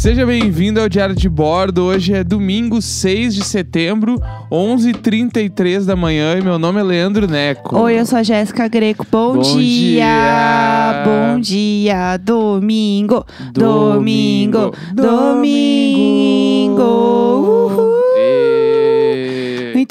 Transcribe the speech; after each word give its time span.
Seja 0.00 0.24
bem-vindo 0.24 0.80
ao 0.80 0.88
Diário 0.88 1.14
de 1.14 1.28
Bordo. 1.28 1.82
Hoje 1.82 2.14
é 2.14 2.24
domingo, 2.24 2.80
6 2.80 3.34
de 3.34 3.44
setembro, 3.44 4.18
11h33 4.50 5.84
da 5.84 5.94
manhã 5.94 6.38
e 6.38 6.42
meu 6.42 6.58
nome 6.58 6.80
é 6.80 6.82
Leandro 6.82 7.30
Neco. 7.30 7.76
Oi, 7.76 8.00
eu 8.00 8.06
sou 8.06 8.18
a 8.18 8.22
Jéssica 8.22 8.66
Greco. 8.66 9.06
Bom, 9.12 9.34
Bom 9.34 9.42
dia. 9.42 9.60
dia. 9.60 11.04
Bom 11.04 11.38
dia, 11.38 12.16
domingo. 12.16 13.26
Domingo. 13.52 14.72
Domingo. 14.94 15.06
Domingo. 16.72 16.82
Uhul. 16.82 17.99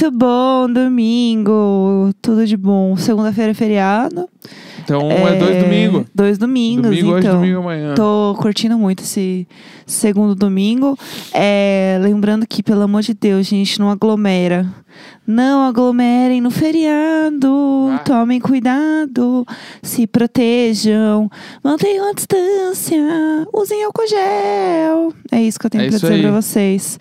Muito 0.01 0.17
bom, 0.17 0.71
domingo. 0.71 2.13
Tudo 2.21 2.47
de 2.47 2.55
bom. 2.55 2.95
Segunda-feira 2.95 3.51
é 3.51 3.53
feriado. 3.53 4.29
Então 4.81 5.11
é 5.11 5.35
dois 5.35 5.61
domingos. 5.61 6.05
Dois 6.15 6.37
domingos, 6.37 6.83
Domingo 6.83 7.11
hoje, 7.11 7.27
então. 7.27 7.41
domingo 7.41 7.59
amanhã. 7.59 7.95
Tô 7.95 8.33
curtindo 8.39 8.79
muito 8.79 9.03
esse 9.03 9.45
segundo 9.85 10.33
domingo. 10.35 10.97
É, 11.33 11.99
lembrando 12.01 12.47
que, 12.47 12.63
pelo 12.63 12.83
amor 12.83 13.01
de 13.01 13.13
Deus, 13.13 13.45
gente, 13.45 13.77
não 13.77 13.89
aglomera. 13.89 14.65
Não 15.31 15.63
aglomerem 15.63 16.41
no 16.41 16.49
feriado. 16.49 17.89
Ah. 17.93 17.99
Tomem 17.99 18.39
cuidado. 18.39 19.45
Se 19.83 20.07
protejam. 20.07 21.29
Mantenham 21.63 22.09
a 22.09 22.13
distância. 22.13 22.97
Usem 23.53 23.83
álcool 23.83 24.07
gel. 24.07 25.13
É 25.31 25.39
isso 25.39 25.59
que 25.59 25.67
eu 25.67 25.69
tenho 25.69 25.83
É 25.83 25.87
pra 25.89 25.97
dizer 25.99 26.13
aí. 26.13 26.21
pra 26.23 26.31
vocês. 26.31 26.99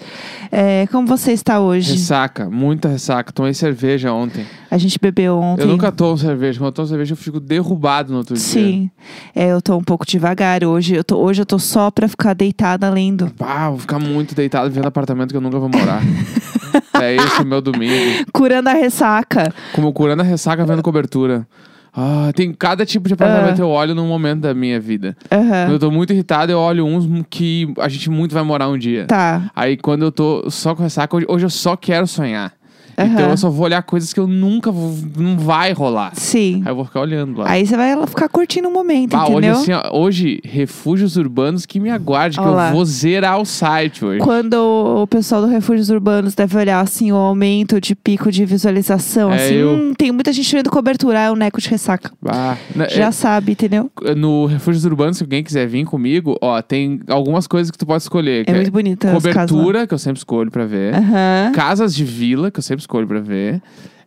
É, 0.53 0.87
como 0.89 1.07
você 1.07 1.33
está 1.33 1.59
hoje? 1.59 1.93
Ressaca, 1.93 2.51
muita 2.51 2.89
ressaca. 2.89 3.33
Tomei 3.33 3.55
cerveja 3.55 4.13
ontem. 4.13 4.45
A 4.71 4.77
gente 4.77 4.99
bebeu 5.01 5.39
ontem. 5.39 5.63
Eu 5.63 5.69
nunca 5.69 5.91
tomo 5.91 6.19
cerveja. 6.19 6.59
Quando 6.59 6.67
eu 6.67 6.73
tomo 6.73 6.89
cerveja, 6.89 7.15
eu 7.15 7.17
fico 7.17 7.41
derrubado 7.41 8.13
no 8.13 8.19
outro 8.19 8.35
dia. 8.35 8.45
Sim. 8.45 8.91
É, 9.35 9.53
eu 9.53 9.63
tô 9.63 9.75
um 9.75 9.83
pouco 9.83 10.05
devagar 10.05 10.63
hoje. 10.65 10.95
Eu 10.95 11.03
tô, 11.03 11.17
hoje 11.17 11.41
eu 11.41 11.47
tô 11.47 11.59
só 11.59 11.91
pra 11.91 12.07
ficar 12.07 12.35
deitada 12.35 12.91
lendo. 12.91 13.31
Pá, 13.39 13.71
vou 13.71 13.79
ficar 13.79 13.99
muito 13.99 14.35
deitado 14.35 14.71
vendo 14.71 14.87
apartamento 14.87 15.31
que 15.31 15.37
eu 15.37 15.41
nunca 15.41 15.59
vou 15.59 15.71
morar. 15.71 16.03
é 17.01 17.17
esse 17.17 17.43
o 17.43 17.47
meu 17.47 17.61
domingo. 17.63 18.18
Curando 18.33 18.69
a 18.69 18.73
ressaca. 18.73 19.53
Como 19.73 19.93
curando 19.93 20.23
a 20.23 20.25
ressaca 20.25 20.65
vendo 20.65 20.83
cobertura. 20.83 21.47
Ah, 21.95 22.31
tem 22.35 22.53
cada 22.53 22.87
tipo 22.87 23.09
de 23.09 23.15
apartamento 23.15 23.61
eu 23.61 23.69
olho 23.69 23.95
num 23.95 24.07
momento 24.07 24.43
da 24.43 24.55
minha 24.55 24.79
vida. 24.79 25.17
Quando 25.29 25.73
eu 25.73 25.79
tô 25.79 25.91
muito 25.91 26.13
irritado, 26.13 26.53
eu 26.53 26.59
olho 26.59 26.87
uns 26.87 27.09
que 27.29 27.73
a 27.79 27.89
gente 27.89 28.09
muito 28.09 28.33
vai 28.33 28.43
morar 28.45 28.69
um 28.69 28.79
dia. 28.79 29.07
Tá. 29.07 29.51
Aí 29.57 29.77
quando 29.77 30.03
eu 30.03 30.13
tô 30.13 30.49
só 30.51 30.75
com 30.75 30.83
ressaca, 30.83 31.17
hoje 31.17 31.45
eu 31.45 31.51
só 31.51 31.77
quero 31.77 32.07
sonhar. 32.07 32.53
Então 32.99 33.25
Aham. 33.25 33.31
eu 33.31 33.37
só 33.37 33.49
vou 33.51 33.65
olhar 33.65 33.83
coisas 33.83 34.13
que 34.13 34.19
eu 34.19 34.27
nunca 34.27 34.73
vou, 34.73 34.95
não 35.17 35.39
vai 35.39 35.73
rolar. 35.73 36.13
Sim. 36.15 36.63
Aí 36.65 36.73
eu 36.73 36.77
vou 36.77 36.85
ficar 36.85 37.01
olhando 37.01 37.39
lá. 37.41 37.49
Aí 37.51 37.65
você 37.67 37.77
vai 37.77 38.07
ficar 38.07 38.29
curtindo 38.29 38.69
o 38.69 38.73
momento, 38.73 39.13
Bah, 39.13 39.25
hoje, 39.25 39.33
entendeu? 39.33 39.53
assim, 39.53 39.73
ó, 39.73 39.97
hoje, 39.97 40.41
refúgios 40.45 41.17
urbanos 41.17 41.65
que 41.65 41.79
me 41.79 41.91
aguarde, 41.91 42.39
que 42.39 42.45
eu 42.45 42.73
vou 42.73 42.85
zerar 42.85 43.41
o 43.41 43.45
site 43.45 44.05
hoje. 44.05 44.21
Quando 44.21 44.55
o 45.03 45.07
pessoal 45.07 45.41
do 45.43 45.47
Refúgios 45.49 45.91
Urbanos 45.91 46.35
deve 46.35 46.57
olhar 46.57 46.81
assim 46.81 47.13
o 47.13 47.17
aumento 47.17 47.81
de 47.81 47.95
pico 47.95 48.31
de 48.33 48.45
visualização, 48.45 49.33
É, 49.33 49.37
assim, 49.37 49.55
eu- 49.55 49.71
hum, 49.75 49.95
tem 49.97 50.11
muita 50.13 50.33
gente 50.33 50.55
vendo 50.55 50.71
cobertura, 50.71 51.21
é 51.21 51.31
o 51.31 51.37
neco 51.37 51.61
de 51.61 51.69
ressaca. 51.69 52.11
Ah, 52.27 52.57
né, 52.75 52.89
Já 52.89 53.13
sabe, 53.13 53.53
entendeu? 53.53 53.91
é, 54.05 54.15
no 54.15 54.47
Refúgios 54.47 54.85
Urbanos, 54.85 55.19
se 55.19 55.23
alguém 55.23 55.43
quiser 55.45 55.67
vir 55.69 55.85
comigo, 55.85 56.37
ó, 56.41 56.61
tem 56.61 57.01
algumas 57.09 57.47
coisas 57.47 57.71
que 57.71 57.79
tu 57.79 57.87
pode 57.87 58.03
escolher. 58.03 58.45
que 58.45 58.51
É 58.51 58.55
muito 58.55 58.71
bonita 58.73 59.09
casas 59.09 59.25
lá. 59.25 59.33
Cobertura, 59.47 59.87
que 59.87 59.95
eu 59.95 59.99
sempre 59.99 60.19
escolho 60.19 60.51
pra 60.51 60.65
ver. 60.67 60.95
Aham. 60.95 61.53
Casas 61.55 61.95
de 61.95 62.05
vila, 62.05 62.51
que 62.51 62.59
eu 62.59 62.63
sempre 62.63 62.81
escolho 62.89 63.07
pra 63.07 63.21
ver. 63.21 63.61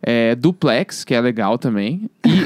É, 0.04 0.34
duplex, 0.34 1.04
que 1.04 1.14
é 1.14 1.20
legal 1.20 1.56
também. 1.56 2.10
E, 2.26 2.42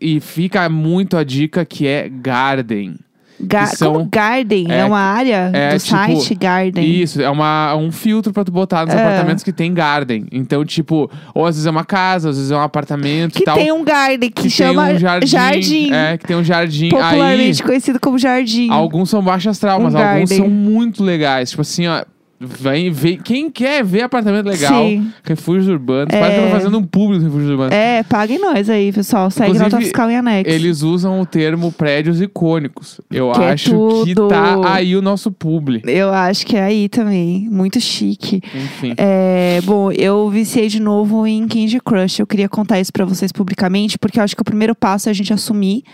e 0.16 0.20
fica 0.20 0.68
muito 0.68 1.16
a 1.16 1.24
dica 1.24 1.64
que 1.64 1.84
é 1.86 2.08
garden. 2.08 2.94
Ga- 3.42 3.66
são- 3.68 3.94
Como 3.94 4.04
Garden, 4.04 4.66
é, 4.70 4.80
é, 4.80 4.84
uma 4.84 5.00
área 5.00 5.50
é, 5.54 5.70
do 5.74 5.78
tipo, 5.82 5.96
site 5.96 6.34
Garden. 6.34 6.84
Isso, 6.84 7.22
é 7.22 7.30
uma, 7.30 7.74
um 7.74 7.90
filtro 7.90 8.34
pra 8.34 8.44
tu 8.44 8.52
botar 8.52 8.84
nos 8.84 8.94
É. 8.94 8.98
apartamentos 9.02 9.42
que 9.42 9.50
tem 9.50 9.72
garden. 9.72 10.26
Então, 10.30 10.62
tipo, 10.62 11.10
ou 11.34 11.46
às 11.46 11.54
vezes 11.56 11.66
é 11.66 11.70
uma 11.70 11.82
casa, 11.84 12.28
às 12.28 12.36
vezes 12.36 12.50
é 12.52 12.56
um 12.56 12.60
apartamento 12.60 13.32
Que 13.32 13.40
e 13.42 13.44
tal. 13.46 13.56
tem 13.56 13.72
um 13.72 13.82
Garden 13.82 14.30
que, 14.30 14.42
que 14.42 14.50
chama 14.50 14.86
tem 14.88 14.94
um 14.96 14.98
jardim. 14.98 15.26
Jardim. 15.26 15.90
É, 15.92 16.18
que 16.18 16.26
tem 16.26 16.36
um 16.36 16.44
jardim. 16.44 16.90
popularmente 16.90 17.62
Aí, 17.62 17.66
conhecido 17.66 17.98
como 17.98 18.18
Jardim. 18.18 18.70
alguns 18.70 19.08
são 19.08 19.22
baixo 19.22 19.48
astral, 19.48 19.80
Um 19.80 19.84
mas 19.84 19.94
alguns 19.94 20.06
garden. 20.28 20.36
são 20.36 20.48
muito 20.48 21.02
legais. 21.02 21.48
Tipo 21.50 21.62
assim, 21.62 21.86
ó. 21.88 22.04
Vem, 22.42 22.90
vem, 22.90 23.18
quem 23.18 23.50
quer 23.50 23.84
ver 23.84 24.00
apartamento 24.00 24.46
legal, 24.46 24.82
Sim. 24.82 25.12
refúgios 25.22 25.68
urbanos. 25.68 26.08
É. 26.10 26.18
Parece 26.20 26.40
que 26.42 26.50
fazendo 26.50 26.78
um 26.78 26.82
público 26.82 27.22
refúgios 27.22 27.50
urbanos. 27.50 27.74
É, 27.74 28.02
paguem 28.02 28.38
nós 28.38 28.70
aí, 28.70 28.90
pessoal. 28.90 29.30
Segue 29.30 29.50
Inclusive, 29.50 29.70
nota 29.70 29.84
fiscal 29.84 30.10
em 30.10 30.16
anexo. 30.16 30.50
Eles 30.50 30.80
usam 30.80 31.20
o 31.20 31.26
termo 31.26 31.70
prédios 31.70 32.18
icônicos. 32.18 32.98
Eu 33.10 33.30
Que 33.32 33.42
é 33.42 33.50
acho 33.50 34.04
que 34.06 34.14
tudo. 34.14 34.28
tá 34.28 34.58
aí 34.72 34.96
o 34.96 35.02
nosso 35.02 35.30
publi. 35.30 35.82
Eu 35.84 36.10
acho 36.14 36.46
que 36.46 36.56
é 36.56 36.62
aí 36.62 36.88
também. 36.88 37.46
Muito 37.50 37.78
chique. 37.78 38.40
Enfim. 38.54 38.94
É, 38.96 39.60
bom, 39.64 39.92
eu 39.92 40.30
viciei 40.30 40.68
de 40.68 40.80
novo 40.80 41.26
em 41.26 41.46
Candy 41.46 41.78
Crush. 41.78 42.20
Eu 42.20 42.26
queria 42.26 42.48
contar 42.48 42.80
isso 42.80 42.90
pra 42.90 43.04
vocês 43.04 43.30
publicamente, 43.32 43.98
porque 43.98 44.18
eu 44.18 44.24
acho 44.24 44.34
que 44.34 44.40
o 44.40 44.44
primeiro 44.46 44.74
passo 44.74 45.08
é 45.08 45.10
a 45.10 45.14
gente 45.14 45.30
assumir, 45.30 45.84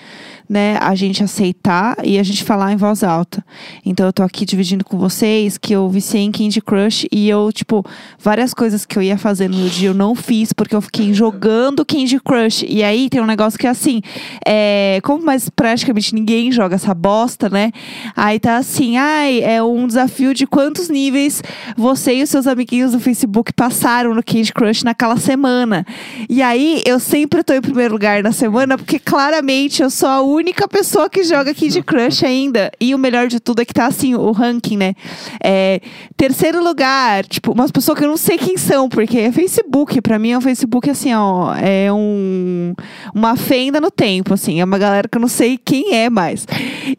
né? 0.49 0.79
A 0.81 0.95
gente 0.95 1.23
aceitar 1.23 1.97
e 2.05 2.19
a 2.19 2.23
gente 2.23 2.45
falar 2.45 2.73
em 2.73 2.77
voz 2.77 3.03
alta. 3.03 3.45
Então 3.85 4.07
eu 4.07 4.13
tô 4.13 4.23
aqui 4.23 4.45
dividindo 4.45 4.85
com 4.85 4.99
vocês 4.99 5.59
que 5.59 5.73
eu 5.73 5.89
viciei 5.89 6.23
em 6.23 6.33
Candy 6.33 6.61
Crush 6.61 7.07
e 7.11 7.29
eu, 7.29 7.51
tipo, 7.53 7.85
várias 8.19 8.55
coisas 8.55 8.87
que 8.87 8.97
eu 8.97 9.03
ia 9.03 9.19
fazer 9.19 9.49
no 9.49 9.69
dia 9.69 9.89
eu 9.89 9.95
não 9.95 10.15
fiz 10.15 10.53
porque 10.53 10.75
eu 10.75 10.81
fiquei 10.81 11.13
jogando 11.13 11.85
Candy 11.85 12.21
Crush. 12.21 12.65
E 12.69 12.83
aí 12.83 13.09
tem 13.09 13.21
um 13.21 13.27
negócio 13.27 13.59
que 13.59 13.67
é 13.67 13.71
assim, 13.71 14.01
é, 14.45 15.01
como 15.03 15.25
mais 15.25 15.49
praticamente 15.49 16.15
ninguém 16.15 16.53
joga 16.53 16.77
essa 16.77 16.95
bosta, 16.95 17.49
né? 17.49 17.73
Aí 18.17 18.39
tá 18.39 18.57
assim, 18.57 18.97
ai, 18.97 19.41
é 19.41 19.63
um 19.63 19.87
desafio 19.87 20.33
de 20.33 20.47
quantos 20.47 20.89
níveis 20.89 21.43
você 21.77 22.15
e 22.15 22.23
os 22.23 22.31
seus 22.31 22.47
amiguinhos 22.47 22.93
do 22.93 23.01
Facebook 23.01 23.53
passaram 23.53 24.15
no 24.15 24.23
Candy 24.23 24.53
Crush 24.53 24.85
naquela 24.85 25.17
semana. 25.17 25.85
E 26.29 26.43
aí 26.43 26.83
eu 26.87 26.99
sempre 26.99 27.43
tô 27.43 27.53
em 27.53 27.61
primeiro 27.61 27.95
lugar 27.95 28.23
na 28.23 28.33
semana, 28.33 28.77
porque 28.77 28.99
claramente 28.99 29.83
eu 29.83 29.91
sou 29.91 30.09
a 30.09 30.21
única 30.37 30.69
pessoa 30.69 31.09
que 31.09 31.25
joga 31.25 31.55
Candy 31.55 31.83
Crush 31.83 32.25
ainda. 32.25 32.71
E 32.81 32.95
o 32.95 32.99
melhor 32.99 33.27
de 33.27 33.41
tudo 33.41 33.63
é 33.63 33.65
que 33.65 33.75
tá 33.75 33.87
assim, 33.87 34.15
o 34.15 34.31
ranking, 34.33 34.77
né? 34.77 34.95
É, 35.43 35.81
terceiro 36.17 36.63
lugar, 36.63 37.25
tipo, 37.27 37.53
umas 37.53 37.71
pessoas 37.71 37.99
que 37.99 38.05
eu 38.05 38.09
não 38.09 38.17
sei 38.17 38.39
quem 38.39 38.57
são, 38.57 38.89
porque 38.89 39.19
é 39.19 39.33
Facebook. 39.33 40.01
Pra 40.01 40.19
mim 40.19 40.31
é 40.31 40.39
um 40.39 40.41
Facebook 40.41 40.89
assim, 40.91 41.15
ó, 41.15 41.55
é 41.55 41.93
um, 41.93 42.75
uma 43.15 43.37
fenda 43.37 43.81
no 43.81 43.91
tempo, 43.91 44.35
assim. 44.35 44.61
É 44.61 44.65
uma 44.65 44.79
galera 44.79 45.09
que 45.09 45.17
eu 45.17 45.21
não 45.21 45.29
sei 45.29 45.59
quem 45.59 45.95
é 45.95 46.11
mais. 46.11 46.47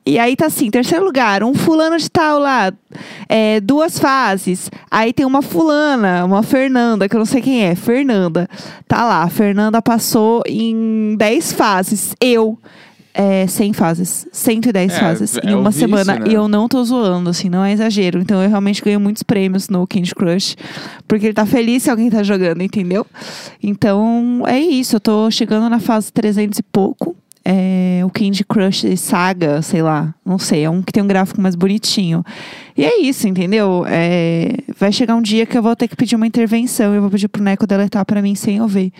E 0.06 0.18
aí 0.20 0.36
tá 0.36 0.48
assim, 0.48 0.70
terceiro 0.70 1.06
lugar, 1.06 1.44
um 1.44 1.54
fulano 1.54 1.98
de 1.98 2.10
tal 2.10 2.40
lá, 2.40 2.72
é, 3.30 3.60
duas 3.60 4.00
fases. 4.00 4.70
Aí 4.90 5.14
tem 5.14 5.26
uma 5.26 5.42
fulana, 5.42 6.26
uma 6.26 6.44
Fernanda, 6.44 7.08
que 7.08 7.16
eu 7.16 7.20
não 7.20 7.26
sei 7.26 7.42
quem 7.42 7.64
é, 7.64 7.76
Fernanda. 7.76 8.50
Tá 8.88 9.06
lá, 9.06 9.28
Fernanda 9.30 9.82
passou 9.82 10.42
em 10.48 11.16
10 11.18 11.54
fases. 11.54 12.16
Eu. 12.20 12.58
É, 13.20 13.48
100 13.48 13.74
fases. 13.74 14.28
110 14.32 14.94
É, 14.94 15.00
fases. 15.00 15.38
é 15.38 15.50
em 15.50 15.56
uma 15.56 15.72
semana. 15.72 16.20
né? 16.20 16.26
E 16.30 16.34
eu 16.36 16.48
não 16.48 16.68
tô 16.68 16.84
zoando, 16.84 17.32
assim, 17.32 17.50
não 17.50 17.66
é 17.66 17.74
exagero. 17.74 18.20
Então 18.22 18.42
eu 18.44 18.48
realmente 18.50 18.82
ganho 18.84 19.00
muitos 19.00 19.24
prêmios 19.24 19.70
no 19.70 19.88
Candy 19.88 20.14
Crush. 20.14 20.56
Porque 21.08 21.26
ele 21.26 21.34
tá 21.34 21.46
feliz 21.46 21.84
se 21.84 21.90
alguém 21.90 22.10
tá 22.12 22.22
jogando, 22.22 22.62
entendeu? 22.62 23.06
Então 23.64 24.44
é 24.48 24.60
isso. 24.60 24.96
Eu 24.96 25.00
tô 25.00 25.32
chegando 25.32 25.68
na 25.70 25.80
fase 25.80 26.12
300 26.14 26.60
e 26.60 26.64
pouco. 26.64 27.16
É, 27.50 28.02
o 28.04 28.10
Candy 28.10 28.44
Crush 28.44 28.98
Saga, 28.98 29.62
sei 29.62 29.82
lá, 29.82 30.14
não 30.26 30.38
sei, 30.38 30.66
é 30.66 30.70
um 30.70 30.82
que 30.82 30.92
tem 30.92 31.02
um 31.02 31.08
gráfico 31.08 31.40
mais 31.40 31.56
bonitinho. 31.56 32.22
E 32.76 32.84
é 32.84 33.00
isso, 33.00 33.26
entendeu? 33.26 33.86
É, 33.88 34.50
vai 34.78 34.92
chegar 34.92 35.16
um 35.16 35.22
dia 35.22 35.46
que 35.46 35.58
eu 35.58 35.64
vou 35.64 35.74
ter 35.74 35.88
que 35.88 35.96
pedir 35.96 36.18
uma 36.18 36.28
intervenção 36.28 36.94
eu 36.94 37.00
vou 37.00 37.10
pedir 37.10 37.30
pro 37.30 37.42
Neco 37.42 37.66
deletar 37.66 38.06
pra 38.06 38.22
mim 38.22 38.36
sem 38.36 38.58
eu 38.58 38.68
ver. 38.68 38.92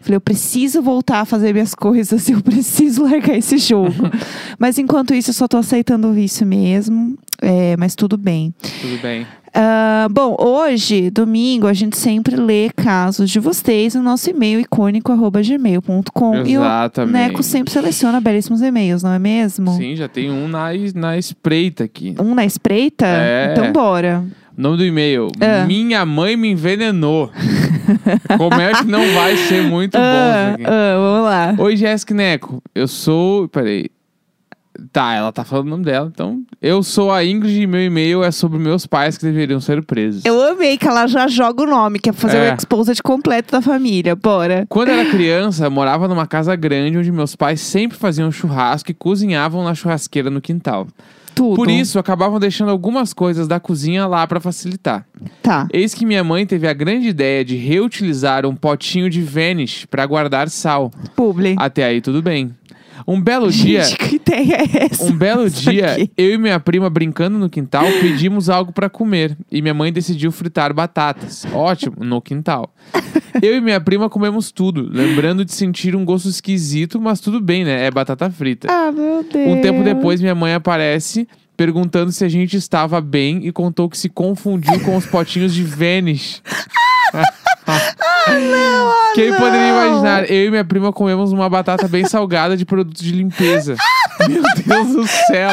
Falei, 0.00 0.16
eu 0.16 0.20
preciso 0.20 0.80
voltar 0.80 1.20
a 1.20 1.24
fazer 1.26 1.52
minhas 1.52 1.74
coisas, 1.74 2.26
eu 2.30 2.40
preciso 2.40 3.04
largar 3.04 3.36
esse 3.36 3.58
jogo. 3.58 4.10
mas 4.58 4.78
enquanto 4.78 5.12
isso, 5.12 5.28
eu 5.28 5.34
só 5.34 5.46
tô 5.46 5.58
aceitando 5.58 6.08
o 6.08 6.12
vício 6.14 6.46
mesmo. 6.46 7.18
É, 7.42 7.76
mas 7.76 7.94
tudo 7.94 8.16
bem. 8.16 8.54
Tudo 8.80 9.00
bem. 9.02 9.26
Ah, 9.52 10.06
bom, 10.10 10.36
hoje, 10.38 11.10
domingo, 11.10 11.66
a 11.66 11.72
gente 11.72 11.96
sempre 11.96 12.36
lê 12.36 12.70
casos 12.74 13.28
de 13.30 13.40
vocês 13.40 13.94
no 13.94 14.02
nosso 14.02 14.30
e-mail 14.30 14.60
icônico 14.60 15.10
arroba 15.10 15.42
gmail.com. 15.42 16.46
E 16.46 16.56
o. 16.56 16.62
Neco 17.06 17.42
sempre 17.42 17.72
seleciona 17.72 18.20
belíssimos 18.20 18.62
e-mails, 18.62 19.02
não 19.02 19.12
é 19.12 19.18
mesmo? 19.18 19.72
Sim, 19.76 19.96
já 19.96 20.08
tem 20.08 20.30
um 20.30 20.46
na, 20.48 20.68
na 20.94 21.18
espreita 21.18 21.84
aqui. 21.84 22.14
Um 22.20 22.34
na 22.34 22.44
espreita? 22.44 23.06
É. 23.06 23.48
Então 23.52 23.72
bora. 23.72 24.24
O 24.56 24.60
nome 24.62 24.76
do 24.76 24.84
e-mail: 24.84 25.28
Ah. 25.40 25.64
Minha 25.66 26.04
mãe 26.06 26.36
me 26.36 26.48
envenenou. 26.50 27.30
Como 28.38 28.54
é 28.60 28.72
que 28.72 28.84
não 28.86 29.04
vai 29.14 29.36
ser 29.36 29.62
muito 29.62 29.92
bom 29.98 30.04
Ah, 30.04 30.52
aqui? 30.54 30.64
ah, 30.64 30.94
vamos 30.96 31.24
lá. 31.24 31.54
Oi, 31.58 31.76
Jéssica 31.76 32.14
Neco. 32.14 32.62
Eu 32.74 32.86
sou. 32.86 33.48
Peraí. 33.48 33.86
Tá, 34.92 35.14
ela 35.14 35.30
tá 35.32 35.44
falando 35.44 35.66
o 35.66 35.70
nome 35.70 35.84
dela. 35.84 36.10
Então, 36.12 36.42
eu 36.60 36.82
sou 36.82 37.12
a 37.12 37.24
Ingrid 37.24 37.62
e 37.62 37.66
meu 37.66 37.84
e-mail 37.84 38.22
é 38.24 38.30
sobre 38.30 38.58
meus 38.58 38.86
pais 38.86 39.16
que 39.18 39.24
deveriam 39.24 39.60
ser 39.60 39.82
presos. 39.84 40.24
Eu 40.24 40.40
amei 40.42 40.76
que 40.76 40.86
ela 40.88 41.06
já 41.06 41.28
joga 41.28 41.62
o 41.62 41.66
nome, 41.66 41.98
que 41.98 42.10
é 42.10 42.12
fazer 42.12 42.36
É. 42.38 42.52
o 42.52 42.56
exposed 42.56 43.02
completo 43.02 43.52
da 43.52 43.60
família. 43.62 44.16
Bora. 44.16 44.66
Quando 44.68 44.88
era 44.90 45.04
criança, 45.10 45.64
eu 45.66 45.70
morava 45.70 46.08
numa 46.08 46.26
casa 46.26 46.54
grande 46.56 46.96
onde 46.98 47.12
meus 47.12 47.36
pais 47.36 47.60
sempre 47.60 47.96
faziam 47.96 48.30
churrasco 48.32 48.90
e 48.90 48.94
cozinhavam 48.94 49.62
na 49.64 49.74
churrasqueira 49.74 50.30
no 50.30 50.40
quintal. 50.40 50.86
Tudo. 51.34 51.54
Por 51.56 51.70
isso, 51.70 51.98
acabavam 51.98 52.40
deixando 52.40 52.70
algumas 52.70 53.12
coisas 53.14 53.46
da 53.46 53.60
cozinha 53.60 54.06
lá 54.06 54.26
pra 54.26 54.40
facilitar. 54.40 55.06
Tá. 55.40 55.66
Eis 55.72 55.94
que 55.94 56.04
minha 56.04 56.24
mãe 56.24 56.44
teve 56.44 56.66
a 56.66 56.72
grande 56.74 57.06
ideia 57.08 57.44
de 57.44 57.54
reutilizar 57.56 58.44
um 58.44 58.54
potinho 58.54 59.08
de 59.08 59.22
Vanish 59.22 59.86
pra 59.86 60.04
guardar 60.04 60.50
sal. 60.50 60.90
Publi. 61.14 61.54
Até 61.56 61.84
aí 61.84 62.00
tudo 62.00 62.20
bem. 62.20 62.50
Um 63.06 63.20
belo 63.20 63.50
dia, 63.50 63.82
Gente, 63.84 63.96
que 64.08 64.16
ideia 64.16 64.56
é 64.56 64.86
essa? 64.86 65.04
um 65.04 65.12
belo 65.12 65.46
Isso 65.46 65.70
dia, 65.70 65.92
aqui. 65.92 66.10
eu 66.16 66.34
e 66.34 66.38
minha 66.38 66.58
prima 66.60 66.88
brincando 66.90 67.38
no 67.38 67.48
quintal, 67.48 67.84
pedimos 68.00 68.48
algo 68.48 68.72
pra 68.72 68.88
comer 68.88 69.36
e 69.50 69.60
minha 69.62 69.74
mãe 69.74 69.92
decidiu 69.92 70.30
fritar 70.32 70.72
batatas. 70.74 71.46
Ótimo, 71.52 71.96
no 72.04 72.20
quintal. 72.20 72.74
Eu 73.40 73.56
e 73.56 73.60
minha 73.60 73.80
prima 73.80 74.10
comemos 74.10 74.50
tudo, 74.50 74.88
lembrando 74.90 75.44
de 75.44 75.52
sentir 75.52 75.94
um 75.94 76.04
gosto 76.04 76.28
esquisito, 76.28 77.00
mas 77.00 77.20
tudo 77.20 77.40
bem, 77.40 77.64
né? 77.64 77.86
É 77.86 77.90
batata 77.90 78.28
frita. 78.28 78.66
Ah, 78.68 78.90
meu 78.90 79.22
Deus. 79.22 79.48
Um 79.48 79.60
tempo 79.60 79.84
depois, 79.84 80.20
minha 80.20 80.34
mãe 80.34 80.52
aparece 80.52 81.28
perguntando 81.56 82.10
se 82.10 82.24
a 82.24 82.28
gente 82.28 82.56
estava 82.56 83.00
bem 83.00 83.46
e 83.46 83.52
contou 83.52 83.88
que 83.88 83.96
se 83.96 84.08
confundiu 84.08 84.80
com 84.80 84.96
os 84.96 85.06
potinhos 85.06 85.54
de 85.54 85.62
Vanish. 87.70 89.14
Quem 89.14 89.32
poderia 89.34 89.68
imaginar? 89.68 90.30
Eu 90.30 90.46
e 90.46 90.50
minha 90.50 90.64
prima 90.64 90.92
comemos 90.92 91.32
uma 91.32 91.48
batata 91.48 91.88
bem 91.88 92.04
salgada 92.06 92.56
de 92.56 92.64
produto 92.64 93.02
de 93.02 93.12
limpeza. 93.12 93.76
Meu 94.28 94.42
Deus 94.64 94.88
do 94.94 95.06
céu! 95.06 95.50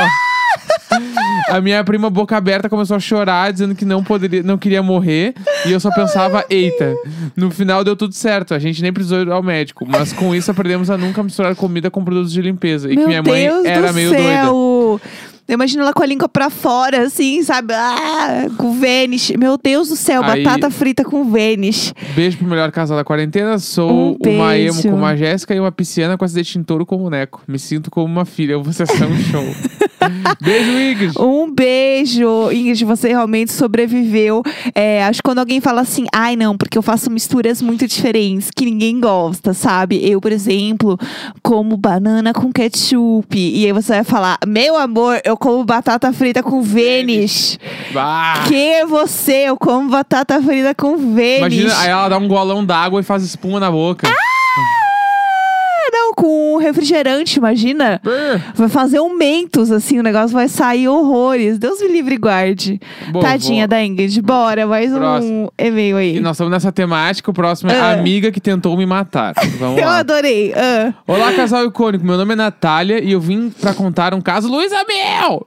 A 1.49 1.61
minha 1.61 1.83
prima, 1.83 2.09
boca 2.09 2.35
aberta, 2.35 2.69
começou 2.69 2.97
a 2.97 2.99
chorar, 2.99 3.51
dizendo 3.51 3.73
que 3.73 3.85
não 3.85 4.03
poderia, 4.03 4.43
não 4.43 4.57
queria 4.57 4.83
morrer. 4.83 5.33
E 5.65 5.71
eu 5.71 5.79
só 5.79 5.91
pensava, 5.91 6.43
eita. 6.49 6.93
No 7.35 7.49
final 7.49 7.83
deu 7.83 7.95
tudo 7.95 8.13
certo. 8.13 8.53
A 8.53 8.59
gente 8.59 8.81
nem 8.81 8.91
precisou 8.91 9.21
ir 9.21 9.31
ao 9.31 9.41
médico. 9.41 9.85
Mas 9.87 10.11
com 10.11 10.35
isso 10.35 10.51
aprendemos 10.51 10.89
a 10.89 10.97
nunca 10.97 11.23
misturar 11.23 11.55
comida 11.55 11.89
com 11.89 12.03
produtos 12.03 12.31
de 12.31 12.41
limpeza. 12.41 12.91
E 12.91 12.95
Meu 12.95 13.03
que 13.03 13.07
minha 13.07 13.23
mãe 13.23 13.47
Deus 13.47 13.65
era 13.65 13.93
meio 13.93 14.09
doida. 14.09 15.03
Eu 15.47 15.53
imagino 15.53 15.81
ela 15.83 15.93
com 15.93 16.03
a 16.03 16.05
língua 16.05 16.27
pra 16.27 16.49
fora, 16.49 17.03
assim, 17.03 17.41
sabe? 17.41 17.73
Ah, 17.73 18.47
com 18.57 18.73
Vênus. 18.79 19.31
Meu 19.31 19.57
Deus 19.57 19.87
do 19.89 19.95
céu, 19.95 20.21
Aí- 20.23 20.43
batata 20.43 20.69
frita 20.69 21.03
com 21.05 21.23
Vênus. 21.31 21.93
Beijo 22.15 22.37
pro 22.37 22.47
melhor 22.47 22.71
casal 22.71 22.97
da 22.97 23.03
quarentena. 23.03 23.57
Sou 23.57 23.89
Um 23.89 24.17
uma 24.29 24.57
emo 24.57 24.81
com 24.81 24.89
uma 24.95 25.15
Jéssica 25.15 25.55
e 25.55 25.59
uma 25.59 25.71
pisciana 25.71 26.17
com 26.17 26.25
acidente 26.25 26.59
em 26.59 26.63
touro 26.63 26.85
com 26.85 26.97
boneco. 26.97 27.41
Me 27.47 27.57
sinto 27.57 27.89
como 27.89 28.05
uma 28.05 28.25
filha. 28.25 28.57
Vocês 28.57 28.89
são 28.91 29.07
um 29.09 29.17
show. 29.23 29.43
Beijo, 30.41 30.71
Ingrid. 30.71 31.13
Um 31.19 31.51
beijo, 31.53 32.51
Ingrid, 32.51 32.83
você 32.85 33.07
realmente 33.09 33.51
sobreviveu. 33.51 34.43
É, 34.75 35.03
acho 35.05 35.19
que 35.19 35.23
quando 35.23 35.39
alguém 35.39 35.59
fala 35.61 35.81
assim, 35.81 36.05
ai 36.13 36.35
não, 36.35 36.57
porque 36.57 36.77
eu 36.77 36.81
faço 36.81 37.09
misturas 37.09 37.61
muito 37.61 37.87
diferentes 37.87 38.51
que 38.53 38.65
ninguém 38.65 38.99
gosta, 38.99 39.53
sabe? 39.53 39.99
Eu, 40.07 40.19
por 40.21 40.31
exemplo, 40.31 40.97
como 41.41 41.75
banana 41.77 42.33
com 42.33 42.51
ketchup. 42.51 43.37
E 43.37 43.65
aí 43.65 43.71
você 43.71 43.93
vai 43.93 44.03
falar, 44.03 44.37
meu 44.45 44.75
amor, 44.77 45.19
eu 45.25 45.36
como 45.37 45.63
batata 45.63 46.11
frita 46.13 46.41
com 46.41 46.61
Vênus. 46.61 47.59
Bah. 47.93 48.43
Que 48.47 48.85
você, 48.85 49.49
eu 49.49 49.57
como 49.57 49.89
batata 49.89 50.41
frita 50.41 50.73
com 50.75 50.97
Vênus. 50.97 51.39
Imagina, 51.39 51.79
aí 51.79 51.89
ela 51.89 52.09
dá 52.09 52.17
um 52.17 52.27
golão 52.27 52.65
d'água 52.65 52.99
e 52.99 53.03
faz 53.03 53.23
espuma 53.23 53.59
na 53.59 53.71
boca. 53.71 54.07
Ah, 54.07 54.36
não, 55.91 56.13
com 56.13 56.57
refrigerante, 56.57 57.37
imagina. 57.37 57.99
Brr. 58.03 58.41
Vai 58.55 58.69
fazer 58.69 58.99
um 58.99 59.15
mentos, 59.15 59.71
assim, 59.71 59.99
o 59.99 60.03
negócio 60.03 60.29
vai 60.35 60.47
sair 60.47 60.87
horrores. 60.87 61.57
Deus 61.57 61.81
me 61.81 61.87
livre 61.87 62.15
e 62.15 62.17
guarde. 62.17 62.79
Bom, 63.11 63.19
Tadinha 63.19 63.63
vou- 63.63 63.67
da 63.69 63.83
Ingrid. 63.83 64.21
Bora, 64.21 64.65
mais 64.67 64.91
um 64.91 64.97
Próximo. 64.97 65.53
e-mail 65.57 65.97
aí. 65.97 66.17
E 66.17 66.19
nós 66.19 66.35
estamos 66.35 66.51
nessa 66.51 66.71
temática. 66.71 67.29
O 67.31 67.33
próximo 67.33 67.71
é 67.71 67.79
Ah. 67.79 67.85
a 67.87 67.93
amiga 67.93 68.31
que 68.31 68.39
tentou 68.41 68.75
me 68.77 68.85
matar. 68.85 69.33
Vamos 69.59 69.77
Eu 69.81 69.85
lá. 69.87 69.97
adorei. 69.99 70.53
Ah. 70.55 70.93
Olá, 71.07 71.31
casal 71.33 71.65
icônico. 71.65 72.05
Meu 72.05 72.17
nome 72.17 72.33
é 72.33 72.35
Natália 72.35 73.03
e 73.03 73.11
eu 73.11 73.19
vim 73.19 73.49
pra 73.49 73.73
contar 73.73 74.13
um 74.13 74.21
caso 74.21 74.47
Luiz 74.49 74.71
Amel. 74.71 75.45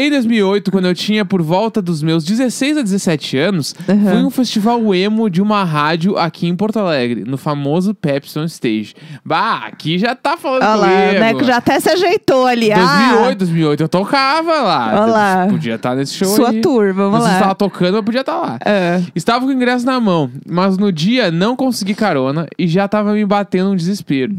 Em 0.00 0.10
2008, 0.10 0.70
quando 0.70 0.86
eu 0.86 0.94
tinha 0.94 1.24
por 1.24 1.42
volta 1.42 1.82
dos 1.82 2.04
meus 2.04 2.22
16 2.24 2.78
a 2.78 2.82
17 2.82 3.36
anos, 3.36 3.74
Uhum. 3.88 4.04
fui 4.04 4.22
um 4.22 4.30
festival 4.30 4.94
emo 4.94 5.28
de 5.28 5.42
uma 5.42 5.64
rádio 5.64 6.16
aqui 6.16 6.46
em 6.46 6.54
Porto 6.54 6.78
Alegre, 6.78 7.24
no 7.26 7.36
famoso 7.36 7.92
Pepsi 7.92 8.38
on 8.38 8.44
Stage. 8.44 8.94
Bah, 9.24 9.62
aqui 9.66 9.98
já 9.98 10.14
tá 10.14 10.36
falando 10.36 10.62
Olha 10.62 10.74
lá, 10.76 10.86
o 10.86 11.06
comigo. 11.06 11.18
Neco 11.20 11.44
já 11.44 11.56
até 11.56 11.80
se 11.80 11.90
ajeitou 11.90 12.46
ali. 12.46 12.68
2008, 12.72 13.38
2008, 13.38 13.80
eu 13.82 13.88
tocava 13.88 14.52
lá. 14.62 15.02
Olha 15.02 15.12
lá. 15.12 15.46
Podia 15.50 15.74
estar 15.74 15.96
nesse 15.96 16.14
show 16.14 16.28
Sua 16.28 16.50
aí. 16.50 16.60
tour, 16.60 16.94
vamos 16.94 17.14
Não 17.14 17.20
se 17.22 17.26
lá. 17.26 17.34
estava 17.34 17.54
tocando, 17.56 17.94
mas 17.94 18.04
podia 18.04 18.20
estar 18.20 18.36
lá. 18.36 18.58
Ah. 18.64 19.00
Estava 19.16 19.44
com 19.44 19.50
o 19.50 19.52
ingresso 19.52 19.84
na 19.84 19.98
mão, 19.98 20.30
mas 20.48 20.78
no 20.78 20.92
dia 20.92 21.32
não 21.32 21.56
consegui 21.56 21.94
carona 21.94 22.46
e 22.56 22.68
já 22.68 22.86
tava 22.86 23.12
me 23.14 23.24
batendo 23.26 23.70
um 23.70 23.74
desespero. 23.76 24.36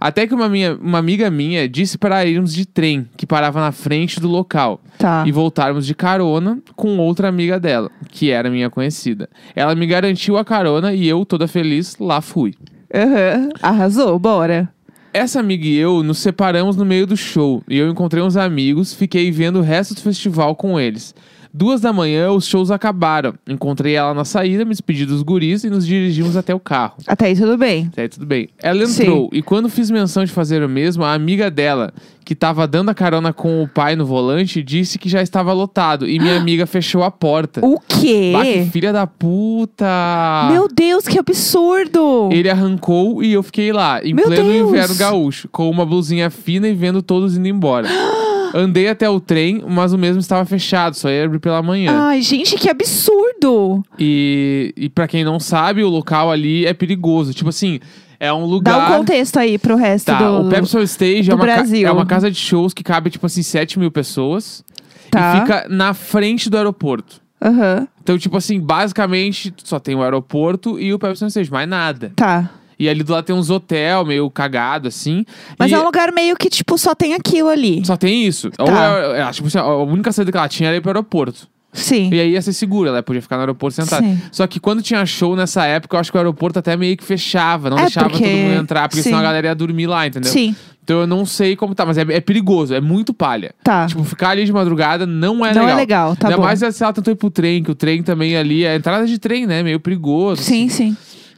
Até 0.00 0.26
que 0.26 0.34
uma, 0.34 0.48
minha, 0.48 0.74
uma 0.80 0.96
amiga 0.98 1.30
minha 1.30 1.68
disse 1.68 1.98
para 1.98 2.24
irmos 2.24 2.54
de 2.54 2.64
trem, 2.64 3.06
que 3.14 3.26
parava 3.26 3.60
na 3.60 3.72
frente 3.72 4.18
do 4.18 4.26
local, 4.26 4.80
Tá. 5.02 5.24
e 5.26 5.32
voltarmos 5.32 5.84
de 5.84 5.96
carona 5.96 6.60
com 6.76 6.96
outra 6.98 7.28
amiga 7.28 7.58
dela, 7.58 7.90
que 8.08 8.30
era 8.30 8.48
minha 8.48 8.70
conhecida. 8.70 9.28
Ela 9.54 9.74
me 9.74 9.84
garantiu 9.84 10.38
a 10.38 10.44
carona 10.44 10.94
e 10.94 11.08
eu, 11.08 11.24
toda 11.26 11.48
feliz, 11.48 11.96
lá 11.98 12.20
fui. 12.20 12.54
Aham. 12.94 13.48
Arrasou, 13.60 14.16
bora. 14.18 14.72
Essa 15.12 15.40
amiga 15.40 15.66
e 15.66 15.76
eu 15.76 16.04
nos 16.04 16.18
separamos 16.18 16.76
no 16.76 16.84
meio 16.84 17.06
do 17.06 17.16
show 17.16 17.62
e 17.68 17.76
eu 17.76 17.90
encontrei 17.90 18.22
uns 18.22 18.36
amigos, 18.36 18.94
fiquei 18.94 19.30
vendo 19.32 19.58
o 19.58 19.62
resto 19.62 19.94
do 19.94 20.00
festival 20.00 20.54
com 20.54 20.78
eles. 20.78 21.14
Duas 21.54 21.82
da 21.82 21.92
manhã, 21.92 22.30
os 22.30 22.46
shows 22.46 22.70
acabaram. 22.70 23.34
Encontrei 23.46 23.94
ela 23.94 24.14
na 24.14 24.24
saída, 24.24 24.64
me 24.64 24.70
despedi 24.70 25.04
dos 25.04 25.22
guris 25.22 25.64
e 25.64 25.70
nos 25.70 25.86
dirigimos 25.86 26.34
até 26.34 26.54
o 26.54 26.60
carro. 26.60 26.94
Até 27.06 27.26
aí 27.26 27.36
tudo 27.36 27.58
bem. 27.58 27.88
Até 27.92 28.02
aí 28.02 28.08
tudo 28.08 28.24
bem. 28.24 28.48
Ela 28.62 28.84
entrou 28.84 29.28
e 29.32 29.42
quando 29.42 29.68
fiz 29.68 29.90
menção 29.90 30.24
de 30.24 30.32
fazer 30.32 30.62
o 30.62 30.68
mesmo, 30.68 31.04
a 31.04 31.12
amiga 31.12 31.50
dela, 31.50 31.92
que 32.24 32.34
tava 32.34 32.66
dando 32.66 32.88
a 32.88 32.94
carona 32.94 33.34
com 33.34 33.62
o 33.62 33.68
pai 33.68 33.94
no 33.94 34.06
volante, 34.06 34.62
disse 34.62 34.98
que 34.98 35.10
já 35.10 35.20
estava 35.20 35.52
lotado 35.52 36.08
e 36.08 36.18
minha 36.18 36.36
amiga 36.40 36.66
fechou 36.66 37.02
a 37.02 37.10
porta. 37.10 37.60
O 37.62 37.78
quê? 37.78 38.30
Bah, 38.32 38.44
que 38.44 38.64
filha 38.70 38.90
da 38.92 39.06
puta! 39.06 40.48
Meu 40.50 40.68
Deus, 40.68 41.06
que 41.06 41.18
absurdo! 41.18 42.30
Ele 42.32 42.48
arrancou 42.48 43.22
e 43.22 43.32
eu 43.32 43.42
fiquei 43.42 43.72
lá, 43.72 44.02
em 44.02 44.14
Meu 44.14 44.24
pleno 44.24 44.48
Deus! 44.48 44.68
inverno 44.70 44.94
gaúcho, 44.94 45.48
com 45.48 45.68
uma 45.68 45.84
blusinha 45.84 46.30
fina 46.30 46.66
e 46.66 46.74
vendo 46.74 47.02
todos 47.02 47.36
indo 47.36 47.46
embora. 47.48 47.88
Andei 48.54 48.88
até 48.88 49.08
o 49.08 49.18
trem, 49.20 49.62
mas 49.68 49.92
o 49.92 49.98
mesmo 49.98 50.20
estava 50.20 50.44
fechado, 50.44 50.94
só 50.96 51.08
ia 51.10 51.24
abrir 51.24 51.38
pela 51.38 51.62
manhã. 51.62 51.90
Ai, 52.08 52.20
gente, 52.22 52.56
que 52.56 52.68
absurdo! 52.68 53.82
E, 53.98 54.72
e 54.76 54.88
para 54.88 55.06
quem 55.08 55.24
não 55.24 55.38
sabe, 55.40 55.82
o 55.82 55.88
local 55.88 56.30
ali 56.30 56.66
é 56.66 56.72
perigoso. 56.74 57.32
Tipo 57.32 57.48
assim, 57.50 57.80
é 58.20 58.32
um 58.32 58.40
Dá 58.40 58.46
lugar. 58.46 58.90
um 58.92 58.98
contexto 58.98 59.38
aí 59.38 59.58
pro 59.58 59.76
resto 59.76 60.06
Tá, 60.06 60.18
do. 60.18 60.46
o 60.46 60.50
Pepsi 60.50 60.78
Stage 60.82 61.22
do 61.24 61.32
é 61.32 61.34
uma, 61.34 61.44
Brasil. 61.44 61.88
é 61.88 61.90
uma 61.92 62.06
casa 62.06 62.30
de 62.30 62.36
shows 62.38 62.72
que 62.74 62.82
cabe, 62.84 63.10
tipo 63.10 63.26
assim, 63.26 63.42
7 63.42 63.78
mil 63.78 63.90
pessoas. 63.90 64.62
Tá. 65.10 65.36
E 65.36 65.40
fica 65.40 65.66
na 65.68 65.92
frente 65.94 66.48
do 66.48 66.56
aeroporto. 66.56 67.20
Aham. 67.40 67.86
Então, 68.02 68.16
tipo 68.18 68.36
assim, 68.36 68.60
basicamente, 68.60 69.52
só 69.64 69.78
tem 69.78 69.94
o 69.94 70.02
aeroporto 70.02 70.78
e 70.78 70.92
o 70.94 70.98
Pepsi 70.98 71.26
Stage, 71.26 71.50
mais 71.50 71.68
nada. 71.68 72.12
Tá. 72.16 72.50
E 72.82 72.88
ali 72.88 73.02
do 73.02 73.12
lado 73.12 73.24
tem 73.24 73.34
uns 73.36 73.48
hotel 73.50 74.04
meio 74.04 74.28
cagado, 74.30 74.88
assim. 74.88 75.24
Mas 75.58 75.70
e 75.70 75.74
é 75.74 75.78
um 75.78 75.84
lugar 75.84 76.10
meio 76.12 76.36
que, 76.36 76.50
tipo, 76.50 76.76
só 76.76 76.94
tem 76.94 77.14
aquilo 77.14 77.48
ali. 77.48 77.84
Só 77.84 77.96
tem 77.96 78.24
isso. 78.26 78.50
Ou 78.58 78.66
Tá. 78.66 78.98
é- 79.16 79.20
é, 79.20 79.30
tipo 79.30 79.46
assim, 79.48 79.58
a 79.58 79.66
única 79.76 80.10
saída 80.12 80.32
que 80.32 80.36
ela 80.38 80.48
tinha 80.48 80.68
era 80.68 80.76
ir 80.76 80.80
pro 80.80 80.90
aeroporto. 80.90 81.46
Sim. 81.72 82.10
E 82.12 82.20
aí 82.20 82.32
ia 82.32 82.42
ser 82.42 82.52
segura, 82.52 82.90
ela 82.90 83.02
podia 83.02 83.22
ficar 83.22 83.36
no 83.36 83.42
aeroporto 83.42 83.74
sentada. 83.76 84.02
Sim. 84.02 84.20
Só 84.30 84.46
que 84.46 84.60
quando 84.60 84.82
tinha 84.82 85.06
show 85.06 85.34
nessa 85.34 85.64
época, 85.64 85.96
eu 85.96 86.00
acho 86.00 86.10
que 86.10 86.18
o 86.18 86.20
aeroporto 86.20 86.58
até 86.58 86.76
meio 86.76 86.96
que 86.98 87.04
fechava, 87.04 87.70
não 87.70 87.78
É, 87.78 87.82
deixava 87.82 88.10
porque- 88.10 88.24
todo 88.24 88.36
mundo 88.36 88.60
entrar, 88.60 88.88
porque 88.88 89.02
senão 89.02 89.18
a 89.18 89.20
sim. 89.20 89.26
galera 89.26 89.46
ia 89.46 89.54
dormir 89.54 89.86
lá, 89.86 90.06
entendeu? 90.06 90.30
Sim. 90.30 90.54
Então 90.84 91.00
eu 91.00 91.06
não 91.06 91.24
sei 91.24 91.54
como 91.56 91.74
tá, 91.74 91.86
mas 91.86 91.96
é, 91.96 92.02
é 92.02 92.20
perigoso, 92.20 92.74
é 92.74 92.80
muito 92.80 93.14
palha. 93.14 93.54
Tá. 93.64 93.86
Tipo, 93.86 94.02
ficar 94.04 94.30
ali 94.30 94.44
de 94.44 94.52
madrugada 94.52 95.06
não 95.06 95.46
é 95.46 95.54
Não 95.54 95.62
legal. 95.62 95.68
é 95.68 95.74
legal, 95.76 96.16
tá 96.16 96.26
Ainda 96.28 96.36
bom. 96.38 96.42
mais 96.42 96.58
se 96.58 96.82
ela 96.82 96.92
tentou 96.92 97.12
ir 97.12 97.16
pro 97.16 97.30
trem, 97.30 97.62
que 97.62 97.70
o 97.70 97.74
trem 97.74 98.02
também 98.02 98.36
ali, 98.36 98.64
é 98.64 98.72
a 98.72 98.76
entrada 98.76 99.06
de 99.06 99.16
trem, 99.18 99.46
né? 99.46 99.62
Meio 99.62 99.78
perigoso. 99.80 100.42
Sim, 100.42 100.68
sim. 100.68 100.94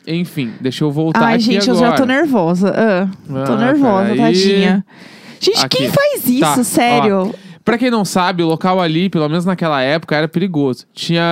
Enfim, 0.06 0.52
deixa 0.61 0.84
eu 0.84 0.90
voltar 0.92 1.25
Ai, 1.25 1.34
aqui 1.34 1.44
gente, 1.44 1.70
agora. 1.70 1.87
eu 1.87 1.90
já 1.90 1.96
tô 1.96 2.04
nervosa. 2.04 2.75
Ah, 2.76 3.08
tô 3.46 3.52
Ah, 3.52 3.56
nervosa, 3.56 4.08
peraí. 4.11 4.18
tadinha. 4.18 4.84
Gente, 5.40 5.64
Aqui. 5.64 5.76
quem 5.78 5.88
faz 5.90 6.28
isso, 6.28 6.40
Tá, 6.40 6.64
sério? 6.64 7.34
Pra 7.64 7.78
quem 7.78 7.90
não 7.90 8.04
sabe, 8.04 8.42
o 8.42 8.47
local 8.47 8.78
ali, 8.78 9.09
pelo 9.09 9.26
menos 9.26 9.47
naquela 9.47 9.80
época, 9.80 10.14
era 10.14 10.28
perigoso. 10.28 10.85
Tinha 10.92 11.23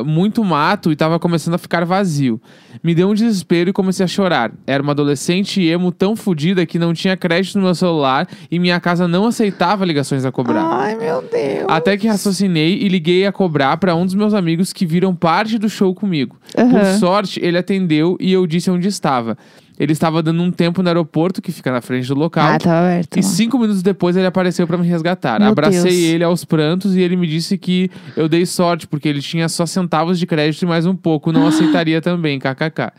ah, 0.00 0.04
muito 0.04 0.42
mato 0.42 0.90
e 0.90 0.96
tava 0.96 1.16
começando 1.20 1.54
a 1.54 1.58
ficar 1.58 1.84
vazio. 1.84 2.40
Me 2.82 2.92
deu 2.92 3.08
um 3.08 3.14
desespero 3.14 3.70
e 3.70 3.72
comecei 3.72 4.02
a 4.02 4.08
chorar. 4.08 4.50
Era 4.66 4.82
uma 4.82 4.90
adolescente 4.90 5.62
emo 5.62 5.92
tão 5.92 6.16
fodida 6.16 6.66
que 6.66 6.76
não 6.76 6.92
tinha 6.92 7.16
crédito 7.16 7.56
no 7.58 7.64
meu 7.64 7.74
celular 7.74 8.28
e 8.50 8.58
minha 8.58 8.80
casa 8.80 9.06
não 9.06 9.26
aceitava 9.26 9.84
ligações 9.84 10.24
a 10.24 10.32
cobrar. 10.32 10.64
Ai, 10.64 10.96
meu 10.96 11.22
Deus. 11.22 11.66
Até 11.68 11.96
que 11.96 12.08
raciocinei 12.08 12.82
e 12.82 12.88
liguei 12.88 13.24
a 13.24 13.30
cobrar 13.30 13.76
pra 13.76 13.94
um 13.94 14.04
dos 14.04 14.14
meus 14.14 14.34
amigos 14.34 14.72
que 14.72 14.84
viram 14.84 15.14
parte 15.14 15.56
do 15.56 15.68
show 15.68 15.94
comigo. 15.94 16.36
Por 16.52 16.80
Aham. 16.80 16.98
sorte, 16.98 17.40
ele 17.40 17.58
atendeu 17.58 18.16
e 18.18 18.32
eu 18.32 18.44
disse 18.44 18.68
onde 18.72 18.88
estava. 18.88 19.38
Ele 19.78 19.92
estava 19.92 20.22
dando 20.22 20.42
um 20.42 20.50
tempo 20.50 20.82
no 20.82 20.88
aeroporto, 20.88 21.42
que 21.42 21.52
fica 21.52 21.70
na 21.70 21.80
frente 21.80 22.08
do 22.08 22.14
local. 22.14 22.46
Ah, 22.46 22.58
tá 22.58 22.80
aberto. 22.80 23.18
E 23.18 23.22
cinco 23.22 23.58
minutos 23.58 23.82
depois 23.82 24.16
ele 24.16 24.26
apareceu 24.26 24.66
pra 24.66 24.78
me 24.78 24.86
resgatar. 24.86 25.38
Meu 25.38 25.50
Abracei 25.50 25.82
Deus. 25.82 25.94
ele 25.94 26.24
aos 26.24 26.44
prantos 26.44 26.96
e 26.96 27.00
ele 27.00 27.16
me 27.16 27.26
disse 27.26 27.58
que 27.58 27.90
eu 28.16 28.28
dei 28.28 28.46
sorte, 28.46 28.86
porque 28.86 29.08
ele 29.08 29.20
tinha 29.20 29.48
só 29.48 29.66
centavos 29.66 30.18
de 30.18 30.26
crédito 30.26 30.62
e 30.62 30.66
mais 30.66 30.86
um 30.86 30.96
pouco. 30.96 31.30
Não 31.30 31.46
aceitaria 31.48 32.00
também, 32.00 32.38
kkk. 32.38 32.90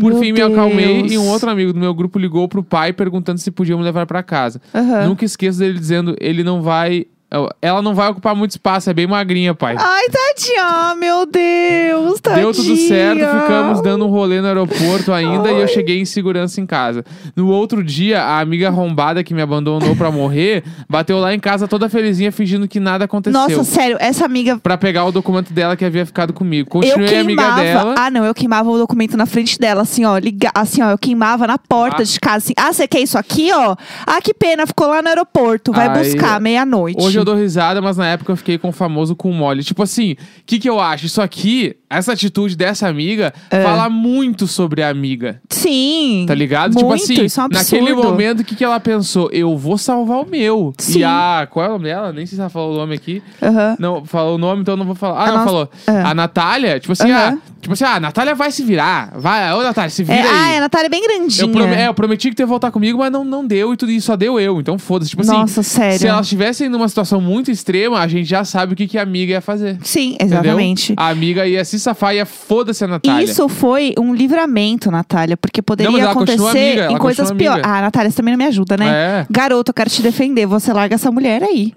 Por 0.00 0.10
Meu 0.12 0.18
fim, 0.20 0.32
me 0.32 0.40
acalmei 0.42 1.02
Deus. 1.02 1.12
e 1.12 1.18
um 1.18 1.28
outro 1.28 1.48
amigo 1.48 1.72
do 1.72 1.78
meu 1.78 1.94
grupo 1.94 2.18
ligou 2.18 2.48
pro 2.48 2.64
pai 2.64 2.92
perguntando 2.92 3.38
se 3.38 3.50
podia 3.50 3.76
me 3.76 3.82
levar 3.82 4.06
pra 4.06 4.22
casa. 4.24 4.60
Aham. 4.74 5.06
Nunca 5.06 5.24
esqueço 5.24 5.58
dele 5.60 5.78
dizendo: 5.78 6.16
ele 6.20 6.42
não 6.42 6.62
vai. 6.62 7.06
Eu- 7.34 7.48
Ela 7.60 7.82
não 7.82 7.94
vai 7.94 8.08
ocupar 8.10 8.34
muito 8.34 8.52
espaço, 8.52 8.88
é 8.90 8.94
bem 8.94 9.06
magrinha, 9.06 9.54
pai. 9.54 9.74
Ai, 9.78 10.04
tadinha, 10.08 10.94
meu 10.96 11.26
Deus, 11.26 12.20
tadinha. 12.20 12.44
Deu 12.44 12.52
tudo 12.54 12.76
certo, 12.76 13.18
ficamos 13.40 13.80
dando 13.82 14.06
um 14.06 14.08
rolê 14.08 14.40
no 14.40 14.46
aeroporto 14.46 15.12
ainda 15.12 15.50
e 15.50 15.60
eu 15.60 15.66
cheguei 15.68 15.98
em 16.00 16.04
segurança 16.04 16.60
em 16.60 16.66
casa. 16.66 17.04
No 17.34 17.48
outro 17.48 17.82
dia, 17.82 18.22
a 18.22 18.40
amiga 18.40 18.68
arrombada 18.68 19.24
que 19.24 19.34
me 19.34 19.42
abandonou 19.42 19.96
pra 19.96 20.10
morrer 20.10 20.62
bateu 20.88 21.18
lá 21.18 21.34
em 21.34 21.40
casa 21.40 21.66
toda 21.66 21.88
felizinha 21.88 22.30
fingindo 22.30 22.68
que 22.68 22.78
nada 22.78 23.04
aconteceu. 23.06 23.40
Nossa, 23.40 23.64
sério, 23.64 23.96
essa 24.00 24.24
amiga 24.24 24.58
Pra 24.58 24.76
pegar 24.78 25.04
o 25.04 25.12
documento 25.12 25.52
dela 25.52 25.76
que 25.76 25.84
havia 25.84 26.06
ficado 26.06 26.32
comigo. 26.32 26.68
Eu 26.68 26.70
Continuei 26.70 27.18
amiga 27.18 27.42
queimava. 27.42 27.62
dela. 27.62 27.94
Ah, 27.98 28.10
não, 28.10 28.24
eu 28.24 28.34
queimava 28.34 28.70
o 28.70 28.78
documento 28.78 29.16
na 29.16 29.26
frente 29.26 29.58
dela, 29.58 29.82
assim, 29.82 30.04
ó. 30.04 30.16
Liga, 30.18 30.50
assim, 30.54 30.82
ó, 30.82 30.90
eu 30.90 30.98
queimava 30.98 31.46
na 31.46 31.58
porta 31.58 32.02
Ah. 32.02 32.04
de 32.04 32.20
casa, 32.20 32.36
assim. 32.38 32.54
Ah, 32.56 32.72
você 32.72 32.86
quer 32.86 33.00
isso 33.00 33.18
aqui, 33.18 33.50
ó? 33.52 33.74
Ah, 34.06 34.20
que 34.22 34.32
pena, 34.32 34.66
ficou 34.66 34.86
lá 34.88 35.02
no 35.02 35.08
aeroporto. 35.08 35.72
Vai 35.72 35.88
Aí, 35.88 35.98
buscar 36.04 36.40
meia-noite. 36.40 37.02
Hoje 37.02 37.18
eu 37.18 37.23
dou 37.24 37.34
risada, 37.34 37.80
mas 37.80 37.96
na 37.96 38.06
época 38.06 38.32
eu 38.32 38.36
fiquei 38.36 38.58
com 38.58 38.68
o 38.68 38.72
famoso 38.72 39.14
com 39.16 39.32
mole. 39.32 39.62
Tipo 39.62 39.82
assim, 39.82 40.12
o 40.12 40.16
que, 40.46 40.58
que 40.58 40.68
eu 40.68 40.80
acho? 40.80 41.06
Isso 41.06 41.20
aqui, 41.20 41.76
essa 41.98 42.12
atitude 42.12 42.56
dessa 42.56 42.88
amiga, 42.88 43.32
É. 43.50 43.62
fala 43.62 43.88
muito 43.88 44.46
sobre 44.46 44.82
a 44.82 44.88
amiga. 44.88 45.40
Sim. 45.48 46.24
Tá 46.26 46.34
ligado? 46.34 46.74
Muito, 46.74 46.78
tipo 46.78 46.92
assim, 46.92 47.24
isso 47.24 47.40
é 47.40 47.44
um 47.44 47.48
naquele 47.48 47.94
momento, 47.94 48.40
o 48.40 48.44
que, 48.44 48.54
que 48.54 48.64
ela 48.64 48.78
pensou? 48.80 49.30
Eu 49.32 49.56
vou 49.56 49.78
salvar 49.78 50.20
o 50.22 50.26
meu. 50.26 50.72
Sim. 50.78 51.00
E 51.00 51.04
a. 51.04 51.46
Qual 51.50 51.64
é 51.64 51.68
o 51.68 51.72
nome 51.72 51.84
dela? 51.84 52.12
Nem 52.12 52.26
sei 52.26 52.36
se 52.36 52.40
ela 52.40 52.50
falou 52.50 52.74
o 52.74 52.76
nome 52.76 52.94
aqui. 52.94 53.22
Aham. 53.42 53.76
Não, 53.78 54.04
falou 54.04 54.34
o 54.34 54.38
nome, 54.38 54.62
então 54.62 54.72
eu 54.74 54.78
não 54.78 54.84
vou 54.86 54.94
falar. 54.94 55.18
Ah, 55.20 55.22
A 55.22 55.26
não, 55.26 55.32
nossa- 55.34 55.44
falou. 55.46 55.70
é. 55.86 56.02
A 56.02 56.14
Natália, 56.14 56.78
tipo 56.80 56.92
assim, 56.92 57.10
Aham. 57.10 57.38
ah, 57.42 57.50
tipo 57.60 57.72
assim, 57.72 57.84
ah, 57.84 57.94
a 57.94 58.00
Natália 58.00 58.34
vai 58.34 58.50
se 58.50 58.62
virar. 58.62 59.12
Vai, 59.16 59.52
ô 59.54 59.62
Natália, 59.62 59.90
se 59.90 60.02
vira 60.02 60.18
É, 60.18 60.22
ah, 60.22 60.44
aí. 60.46 60.56
a 60.58 60.60
Natália 60.60 60.86
é 60.86 60.90
bem 60.90 61.02
grandinha. 61.02 61.42
Eu, 61.44 61.48
prome- 61.50 61.74
é, 61.74 61.88
eu 61.88 61.94
prometi 61.94 62.28
que 62.30 62.36
tu 62.36 62.40
ia 62.40 62.46
voltar 62.46 62.70
comigo, 62.70 62.98
mas 62.98 63.10
não, 63.12 63.24
não 63.24 63.46
deu 63.46 63.72
e 63.72 63.76
tudo 63.76 63.90
isso 63.92 64.06
só 64.06 64.16
deu 64.16 64.38
eu. 64.38 64.60
Então 64.60 64.78
foda-se. 64.78 65.10
Tipo 65.10 65.22
assim, 65.22 65.32
Nossa, 65.32 65.62
sério. 65.62 65.98
se 65.98 66.06
elas 66.06 66.26
estivessem 66.26 66.68
numa 66.68 66.88
situação 66.88 67.20
muito 67.20 67.50
extrema, 67.50 67.98
a 68.00 68.08
gente 68.08 68.26
já 68.28 68.44
sabe 68.44 68.72
o 68.74 68.76
que, 68.76 68.86
que 68.86 68.98
a 68.98 69.02
amiga 69.02 69.32
ia 69.32 69.40
fazer. 69.40 69.78
Sim, 69.82 70.14
entendeu? 70.14 70.38
exatamente. 70.40 70.94
A 70.96 71.08
amiga 71.08 71.46
ia 71.46 71.64
se 71.64 71.78
safar 71.84 72.14
e 72.14 72.16
ia 72.18 72.26
foda-se 72.26 72.82
a 72.84 72.88
Natália. 72.88 73.24
Isso 73.24 73.48
foi 73.48 73.94
um 73.98 74.14
livramento, 74.14 74.90
Natália, 74.90 75.36
porque 75.36 75.62
poderia 75.62 75.90
Não, 76.04 76.10
acontecer 76.10 76.90
em 76.90 76.98
coisas 76.98 77.30
piores. 77.32 77.62
Ah, 77.66 77.80
Natália, 77.82 78.10
você 78.10 78.16
também 78.16 78.32
não 78.32 78.38
me 78.38 78.46
ajuda, 78.46 78.76
né? 78.76 78.88
É. 78.88 79.26
Garoto, 79.30 79.70
eu 79.70 79.74
quero 79.74 79.88
te 79.90 80.02
defender. 80.02 80.46
Você 80.46 80.72
larga 80.72 80.94
essa 80.94 81.10
mulher 81.10 81.42
aí. 81.42 81.72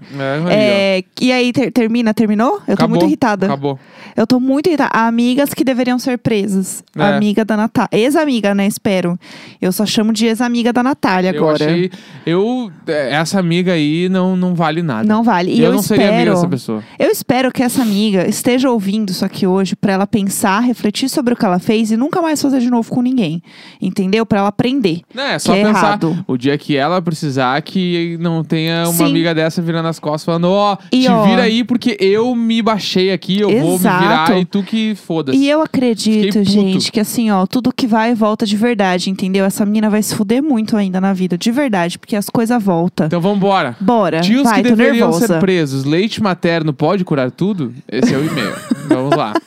É. 0.50 0.98
É, 1.00 1.04
e 1.22 1.32
aí, 1.32 1.52
ter- 1.54 1.72
termina? 1.72 2.14
Terminou? 2.14 2.56
Eu 2.68 2.76
tô 2.76 2.84
Acabou, 2.84 2.90
muito 2.90 3.06
irritada. 3.06 3.46
Acabou. 3.46 3.80
Eu 4.16 4.26
tô 4.26 4.40
muito 4.40 4.68
irritada. 4.68 4.90
Amigas 4.94 5.54
que 5.54 5.64
deveriam 5.64 6.00
ser 6.00 6.18
presas. 6.18 6.84
É. 6.98 7.04
Amiga 7.04 7.46
da 7.46 7.56
Natália. 7.58 7.90
Ex-amiga, 7.92 8.56
né? 8.56 8.66
Espero. 8.66 9.18
Eu 9.62 9.72
só 9.72 9.86
chamo 9.86 10.12
de 10.14 10.26
ex-amiga 10.26 10.72
da 10.74 10.82
Natália 10.82 11.32
Eu 11.32 11.38
agora. 11.44 11.66
achei. 11.66 11.92
Eu. 12.26 12.72
é, 12.88 13.14
Essa 13.14 13.40
amiga 13.40 13.74
aí 13.74 14.08
não, 14.10 14.36
não 14.36 14.56
vale 14.56 14.82
nada. 14.82 15.04
Não 15.08 15.24
vale. 15.24 15.52
E 15.54 15.60
eu, 15.60 15.66
eu, 15.66 15.72
não 15.74 15.80
espero. 15.80 16.02
seria 16.02 16.16
amiga 16.16 16.32
dessa 16.34 16.48
pessoa. 16.48 16.84
Eu 16.98 17.10
espero 17.12 17.52
que 17.52 17.62
essa 17.64 17.82
amiga 17.82 18.28
esteja 18.28 18.70
ouvindo 18.70 19.10
isso 19.12 19.24
aqui 19.26 19.46
hoje 19.46 19.76
pra 19.76 19.94
ela 19.98 20.08
pensar, 20.08 20.60
refletir 20.62 21.10
sobre 21.10 21.34
o 21.34 21.38
que 21.38 21.46
ela 21.46 21.60
fez 21.60 21.92
e 21.92 21.98
nunca 21.98 22.22
mais 22.22 22.42
fazer 22.42 22.60
de 22.60 22.70
novo 22.70 22.90
com 22.90 23.02
ninguém. 23.02 23.42
Entendeu? 23.82 24.26
Pra 24.26 24.40
ela 24.40 24.48
aprender. 24.50 25.02
Né, 25.14 25.34
é 25.36 25.40
só 25.40 25.54
é 25.56 25.64
pensar. 25.64 25.70
errado. 25.80 26.24
O 26.28 26.38
dia 26.38 26.58
que 26.58 26.76
ela 26.76 27.02
precisar, 27.02 27.62
que 27.62 28.18
não 28.20 28.44
tenha 28.44 28.84
uma 28.86 28.94
Sim. 28.94 29.06
amiga 29.06 29.34
dessa 29.36 29.62
virando 29.62 29.88
as 29.88 30.00
costas 30.00 30.24
falando, 30.24 30.50
ó, 30.50 30.78
E, 30.92 31.02
te 31.02 31.10
ó, 31.10 31.24
vira 31.24 31.44
aí 31.44 31.64
porque 31.64 31.98
eu 32.00 32.34
me 32.36 32.62
baixei 32.62 33.12
aqui, 33.12 33.40
eu 33.40 33.50
vou 33.50 33.72
me 33.72 33.76
Exato. 33.76 34.04
virar 34.04 34.40
e 34.40 34.46
tu 34.46 34.64
que 34.64 34.96
foda-se. 34.96 35.38
E 35.38 35.50
eu 35.50 35.62
acredito, 35.62 36.44
gente, 36.44 36.92
que 36.92 37.00
assim, 37.00 37.30
ó, 37.32 37.46
tudo 37.46 37.72
que 37.74 37.88
vai 37.88 38.14
volta 38.16 38.46
de 38.46 38.56
verdade, 38.56 39.10
entendeu? 39.10 39.46
Essa 39.46 39.66
menina 39.66 39.90
vai 39.90 40.02
se 40.04 40.16
fuder 40.16 40.42
muito 40.44 40.78
ainda 40.78 41.02
na 41.02 41.14
vida, 41.14 41.38
de 41.38 41.52
verdade, 41.52 41.98
porque 41.98 42.16
as 42.16 42.30
coisas 42.30 42.62
voltam. 42.62 43.08
Então 43.08 43.20
vambora. 43.22 43.76
Bora, 43.80 44.22
Tios 44.22 44.44
vai, 44.44 44.62
que 44.62 44.70
deveriam 44.70 45.10
nervosa. 45.10 45.28
ser 45.28 45.40
presos. 45.40 45.84
Leite 45.86 46.22
materno 46.22 46.74
pode 46.74 47.04
curar 47.04 47.32
tudo? 47.32 47.74
Esse 47.92 48.14
é 48.14 48.18
o 48.18 48.26
e-mail. 48.26 48.54
Vamos 48.88 49.16
lá. 49.16 49.34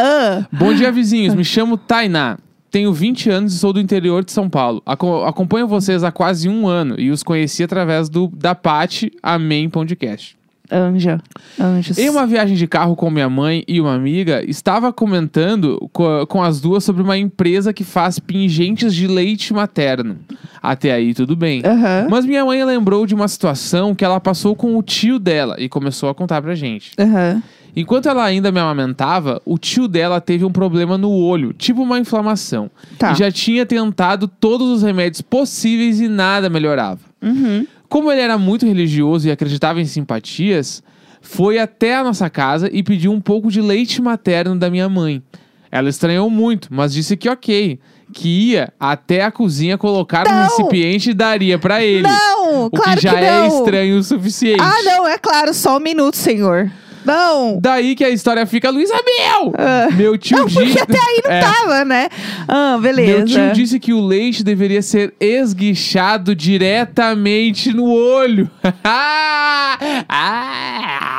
Ah, 0.00 0.46
Bom 0.52 0.72
dia, 0.74 0.92
vizinhos. 0.92 1.34
Me 1.34 1.44
chamo 1.44 1.76
Tainá. 1.76 2.38
Tenho 2.70 2.92
20 2.92 3.30
anos 3.30 3.54
e 3.54 3.58
sou 3.58 3.72
do 3.72 3.80
interior 3.80 4.24
de 4.24 4.30
São 4.30 4.48
Paulo. 4.48 4.82
Aco- 4.86 5.24
acompanho 5.24 5.66
vocês 5.66 6.04
há 6.04 6.12
quase 6.12 6.48
um 6.48 6.68
ano 6.68 6.94
e 7.00 7.10
os 7.10 7.22
conheci 7.22 7.64
através 7.64 8.08
do 8.08 8.28
da 8.28 8.54
Pati 8.54 9.10
Amém 9.22 9.68
Podcast. 9.68 10.36
anja, 10.70 11.18
anjos. 11.58 11.96
Em 11.98 12.10
uma 12.10 12.26
viagem 12.26 12.54
de 12.56 12.66
carro 12.66 12.94
com 12.94 13.10
minha 13.10 13.28
mãe 13.28 13.64
e 13.66 13.80
uma 13.80 13.94
amiga, 13.94 14.44
estava 14.48 14.92
comentando 14.92 15.88
co- 15.92 16.26
com 16.26 16.42
as 16.42 16.60
duas 16.60 16.84
sobre 16.84 17.02
uma 17.02 17.16
empresa 17.16 17.72
que 17.72 17.82
faz 17.82 18.18
pingentes 18.20 18.94
de 18.94 19.06
leite 19.08 19.52
materno. 19.54 20.18
Até 20.62 20.92
aí 20.92 21.14
tudo 21.14 21.34
bem. 21.34 21.62
Aham, 21.64 22.06
Mas 22.10 22.26
minha 22.26 22.44
mãe 22.44 22.62
lembrou 22.64 23.06
de 23.06 23.14
uma 23.14 23.26
situação 23.28 23.94
que 23.94 24.04
ela 24.04 24.20
passou 24.20 24.54
com 24.54 24.76
o 24.76 24.82
tio 24.82 25.18
dela 25.18 25.56
e 25.58 25.68
começou 25.70 26.08
a 26.10 26.14
contar 26.14 26.40
pra 26.42 26.54
gente. 26.54 26.92
aham. 26.98 27.42
Enquanto 27.76 28.08
ela 28.08 28.24
ainda 28.24 28.50
me 28.50 28.58
amamentava, 28.58 29.40
o 29.44 29.58
tio 29.58 29.86
dela 29.86 30.20
teve 30.20 30.44
um 30.44 30.50
problema 30.50 30.98
no 30.98 31.10
olho, 31.10 31.52
tipo 31.52 31.82
uma 31.82 31.98
inflamação. 31.98 32.70
Tá. 32.98 33.12
E 33.12 33.16
já 33.16 33.30
tinha 33.30 33.64
tentado 33.64 34.26
todos 34.26 34.68
os 34.68 34.82
remédios 34.82 35.20
possíveis 35.20 36.00
e 36.00 36.08
nada 36.08 36.50
melhorava. 36.50 37.00
Uhum. 37.22 37.66
Como 37.88 38.10
ele 38.10 38.20
era 38.20 38.36
muito 38.36 38.66
religioso 38.66 39.28
e 39.28 39.30
acreditava 39.30 39.80
em 39.80 39.84
simpatias, 39.84 40.82
foi 41.20 41.58
até 41.58 41.96
a 41.96 42.04
nossa 42.04 42.28
casa 42.28 42.68
e 42.72 42.82
pediu 42.82 43.12
um 43.12 43.20
pouco 43.20 43.50
de 43.50 43.60
leite 43.60 44.00
materno 44.02 44.56
da 44.56 44.70
minha 44.70 44.88
mãe. 44.88 45.22
Ela 45.70 45.88
estranhou 45.88 46.30
muito, 46.30 46.68
mas 46.70 46.92
disse 46.92 47.16
que 47.16 47.28
ok, 47.28 47.78
que 48.12 48.52
ia 48.52 48.72
até 48.80 49.22
a 49.22 49.30
cozinha 49.30 49.76
colocar 49.76 50.24
Não! 50.26 50.44
recipiente 50.44 51.10
e 51.10 51.14
daria 51.14 51.58
pra 51.58 51.82
ele. 51.84 52.02
Não, 52.02 52.66
o 52.66 52.70
claro 52.70 52.96
que 52.96 53.02
já 53.02 53.14
que 53.14 53.24
é 53.24 53.46
estranho 53.46 53.98
o 53.98 54.02
suficiente. 54.02 54.60
Ah, 54.60 54.82
não, 54.82 55.06
é 55.06 55.18
claro, 55.18 55.52
só 55.52 55.76
um 55.76 55.80
minuto, 55.80 56.16
senhor. 56.16 56.70
Não. 57.08 57.58
Daí 57.60 57.94
que 57.94 58.04
a 58.04 58.10
história 58.10 58.44
fica, 58.46 58.70
Luísa 58.70 58.94
Mel! 58.94 59.52
Ah. 59.56 59.88
Meu 59.92 60.16
tio 60.18 60.38
Não, 60.38 60.46
porque 60.46 60.64
disse. 60.66 60.80
até 60.80 60.98
aí 60.98 61.20
não 61.24 61.30
É. 61.32 61.40
tava, 61.40 61.84
né? 61.84 62.08
Ah, 62.46 62.78
beleza. 62.80 63.16
Meu 63.18 63.24
tio 63.26 63.52
disse 63.52 63.80
que 63.80 63.92
o 63.92 64.00
leite 64.04 64.44
deveria 64.44 64.82
ser 64.82 65.14
esguichado 65.18 66.34
diretamente 66.34 67.72
no 67.72 67.90
olho. 67.90 68.50
ah, 68.84 69.78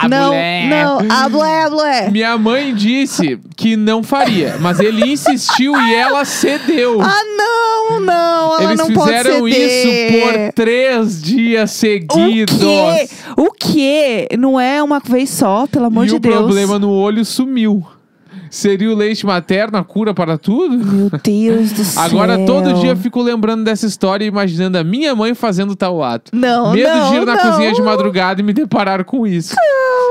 não, 0.10 0.27
mulher. 0.27 0.67
não, 0.69 1.00
a 1.10 1.29
blé, 1.29 1.69
blé. 1.69 2.10
Minha 2.10 2.38
mãe 2.38 2.74
disse 2.74 3.39
que 3.55 3.75
não 3.75 4.01
faria, 4.03 4.58
mas 4.60 4.79
ele 4.79 5.12
insistiu 5.12 5.74
e 5.79 5.93
ela 5.96 6.24
cedeu. 6.25 7.01
Ah, 7.01 7.24
não, 7.38 8.00
não, 8.01 8.60
ela 8.60 8.63
Eles 8.72 8.77
não 8.77 8.91
pode 8.93 9.12
fizeram 9.17 9.46
ceder. 9.46 9.67
isso 9.67 10.19
por 10.19 10.53
três 10.53 11.22
dias 11.22 11.72
seguidos. 11.72 12.55
O 12.55 12.60
quê? 12.60 13.10
O 13.38 13.51
quê? 13.51 14.27
Não 14.38 14.60
é 14.60 14.81
uma 14.84 15.00
vez 15.00 15.29
só, 15.29 15.65
pelo 15.67 15.78
amor 15.88 16.05
e 16.05 16.09
de 16.09 16.15
o 16.15 16.19
Deus. 16.19 16.36
problema 16.36 16.77
no 16.79 16.89
olho 16.91 17.24
sumiu. 17.25 17.86
Seria 18.50 18.89
o 18.89 18.95
leite 18.95 19.25
materno 19.25 19.77
a 19.77 19.83
cura 19.83 20.12
para 20.13 20.36
tudo? 20.38 20.77
Meu 20.83 21.09
Deus 21.24 21.71
do 21.71 21.83
céu. 21.83 22.01
Agora 22.03 22.38
todo 22.45 22.74
dia 22.75 22.91
eu 22.91 22.98
fico 22.98 23.21
lembrando 23.21 23.63
dessa 23.63 23.86
história 23.86 24.25
e 24.25 24.27
imaginando 24.27 24.77
a 24.77 24.83
minha 24.83 25.13
mãe 25.15 25.36
fazendo 25.36 25.75
tal 25.75 26.03
ato. 26.03 26.36
Não, 26.36 26.74
Medo 26.74 26.89
não, 26.89 27.09
de 27.12 27.15
ir 27.17 27.25
na 27.25 27.36
não. 27.36 27.41
cozinha 27.51 27.74
de 27.74 27.81
madrugada 27.81 28.41
e 28.41 28.43
me 28.43 28.53
deparar 28.53 29.03
com 29.03 29.25
isso. 29.27 29.55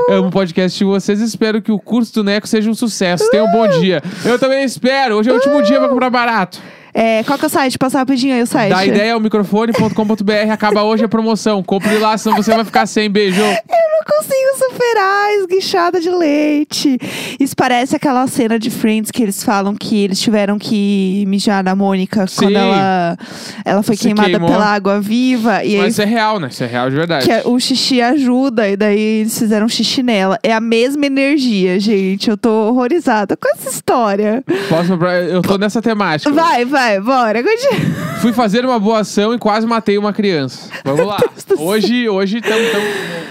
Amo 0.09 0.29
o 0.29 0.31
podcast 0.31 0.77
de 0.77 0.85
vocês 0.85 1.19
e 1.19 1.25
espero 1.25 1.61
que 1.61 1.71
o 1.71 1.77
curso 1.79 2.13
do 2.13 2.23
Neco 2.23 2.47
seja 2.47 2.69
um 2.69 2.73
sucesso. 2.73 3.29
Tenha 3.29 3.43
um 3.43 3.51
bom 3.51 3.67
dia. 3.79 4.01
Eu 4.23 4.39
também 4.39 4.63
espero. 4.63 5.15
Hoje 5.17 5.29
é 5.29 5.33
o 5.33 5.35
último 5.35 5.61
dia 5.61 5.77
pra 5.79 5.89
comprar 5.89 6.09
barato. 6.09 6.59
É, 6.93 7.23
qual 7.23 7.37
que 7.37 7.45
é 7.45 7.47
o 7.47 7.49
site? 7.49 7.77
Passa 7.77 7.99
rapidinho 7.99 8.33
aí 8.35 8.41
o 8.41 8.47
site. 8.47 8.69
Dá 8.73 8.85
ideia 8.85 9.13
ao 9.13 9.19
microfone.com.br. 9.19 10.51
Acaba 10.51 10.83
hoje 10.83 11.03
a 11.05 11.07
promoção. 11.09 11.61
Compre 11.63 11.97
lá, 11.97 12.17
senão 12.17 12.37
você 12.37 12.53
vai 12.53 12.65
ficar 12.65 12.85
sem 12.85 13.09
beijo. 13.09 13.39
Eu 13.41 13.45
não 13.47 14.17
consigo 14.17 14.71
superar 14.73 15.33
esguichada 15.39 15.99
de 15.99 16.09
leite. 16.09 16.97
Isso 17.39 17.55
parece 17.55 17.95
aquela 17.95 18.25
cena 18.27 18.57
de 18.57 18.69
Friends 18.69 19.11
que 19.11 19.21
eles 19.21 19.43
falam 19.43 19.75
que 19.75 20.03
eles 20.03 20.19
tiveram 20.19 20.57
que 20.57 21.23
mijar 21.27 21.63
na 21.63 21.75
Mônica 21.75 22.25
Sim. 22.27 22.45
quando 22.45 22.55
ela, 22.57 23.17
ela 23.63 23.83
foi 23.83 23.95
Se 23.95 24.03
queimada 24.03 24.29
queimou. 24.29 24.49
pela 24.49 24.65
água 24.65 24.99
viva. 24.99 25.63
E 25.63 25.75
aí 25.75 25.81
Mas 25.81 25.93
isso 25.93 26.01
é 26.01 26.05
real, 26.05 26.39
né? 26.39 26.47
Isso 26.49 26.63
é 26.63 26.67
real 26.67 26.89
de 26.89 26.95
verdade. 26.95 27.25
que 27.25 27.47
o 27.47 27.59
xixi 27.59 28.01
ajuda, 28.01 28.67
e 28.67 28.75
daí 28.75 28.99
eles 29.21 29.37
fizeram 29.37 29.67
xixi 29.69 30.01
nela. 30.01 30.39
É 30.41 30.53
a 30.53 30.59
mesma 30.61 31.05
energia, 31.05 31.79
gente. 31.79 32.29
Eu 32.29 32.37
tô 32.37 32.49
horrorizada 32.69 33.37
com 33.37 33.47
essa 33.53 33.69
história. 33.69 34.43
Posso, 34.67 34.93
eu 35.29 35.41
tô 35.41 35.57
nessa 35.57 35.81
temática. 35.81 36.31
Vai, 36.31 36.65
vai, 36.65 36.78
bora. 37.01 37.43
continua. 37.43 38.19
Fui 38.21 38.33
fazer 38.33 38.65
uma 38.65 38.79
boa 38.79 38.99
ação 38.99 39.33
e 39.33 39.37
quase 39.37 39.65
matei 39.65 39.97
uma 39.97 40.11
criança. 40.11 40.69
Vamos 40.83 41.05
lá. 41.05 41.17
Hoje, 41.57 42.07
hoje 42.09 42.39
estamos. 42.39 42.67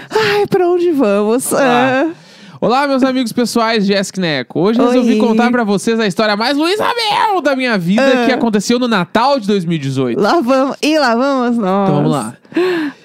Ai, 0.09 0.47
pra 0.47 0.67
onde 0.67 0.91
vamos? 0.91 1.51
lá. 1.51 1.61
Ah, 1.61 2.11
Olá, 2.61 2.85
meus 2.89 3.03
amigos 3.03 3.31
pessoais, 3.31 3.85
Jéssica 3.85 4.19
Neco. 4.19 4.59
Hoje 4.59 4.81
Oi. 4.81 4.87
resolvi 4.87 5.17
contar 5.17 5.49
pra 5.49 5.63
vocês 5.63 5.97
a 5.97 6.05
história 6.05 6.35
mais 6.35 6.57
Luísa 6.57 6.83
Mel 6.83 7.41
da 7.41 7.55
minha 7.55 7.77
vida 7.77 8.23
Ah. 8.23 8.25
que 8.25 8.33
aconteceu 8.33 8.77
no 8.77 8.85
Natal 8.85 9.39
de 9.39 9.47
2018. 9.47 10.19
lá 10.19 10.41
vamos. 10.41 10.75
E 10.81 10.99
lá 10.99 11.15
vamos 11.15 11.57
nós. 11.57 11.83
Então 11.85 11.95
vamos 11.95 12.11
lá. 12.11 12.33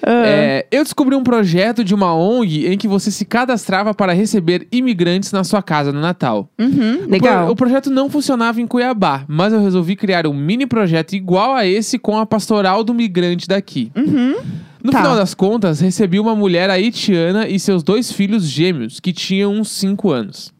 Ah. 0.05 0.25
É, 0.25 0.65
eu 0.69 0.83
descobri 0.83 1.15
um 1.15 1.23
projeto 1.23 1.85
de 1.85 1.95
uma 1.95 2.13
ONG 2.13 2.67
em 2.67 2.77
que 2.77 2.85
você 2.85 3.09
se 3.09 3.23
cadastrava 3.23 3.93
para 3.93 4.11
receber 4.11 4.67
imigrantes 4.73 5.31
na 5.31 5.45
sua 5.45 5.61
casa 5.63 5.89
no 5.93 6.01
Natal. 6.01 6.49
Uhum, 6.59 6.95
O 6.95 6.97
pro- 6.99 7.09
legal. 7.11 7.49
O 7.51 7.55
projeto 7.55 7.89
não 7.89 8.09
funcionava 8.09 8.59
em 8.59 8.67
Cuiabá, 8.67 9.23
mas 9.25 9.53
eu 9.53 9.61
resolvi 9.61 9.95
criar 9.95 10.27
um 10.27 10.33
mini 10.33 10.65
projeto 10.65 11.13
igual 11.13 11.53
a 11.55 11.65
esse 11.65 11.97
com 11.97 12.17
a 12.17 12.25
pastoral 12.25 12.83
do 12.83 12.93
migrante 12.93 13.47
daqui. 13.47 13.89
Uhum. 13.95 14.35
No 14.85 14.91
Tá. 14.91 14.99
final 14.99 15.15
das 15.15 15.33
contas, 15.33 15.79
recebi 15.79 16.19
uma 16.19 16.35
mulher 16.35 16.69
haitiana 16.69 17.47
e 17.47 17.59
seus 17.59 17.81
dois 17.81 18.11
filhos 18.11 18.43
gêmeos, 18.47 18.99
que 18.99 19.11
tinham 19.11 19.51
uns 19.51 19.71
5 19.71 20.11
anos. 20.11 20.53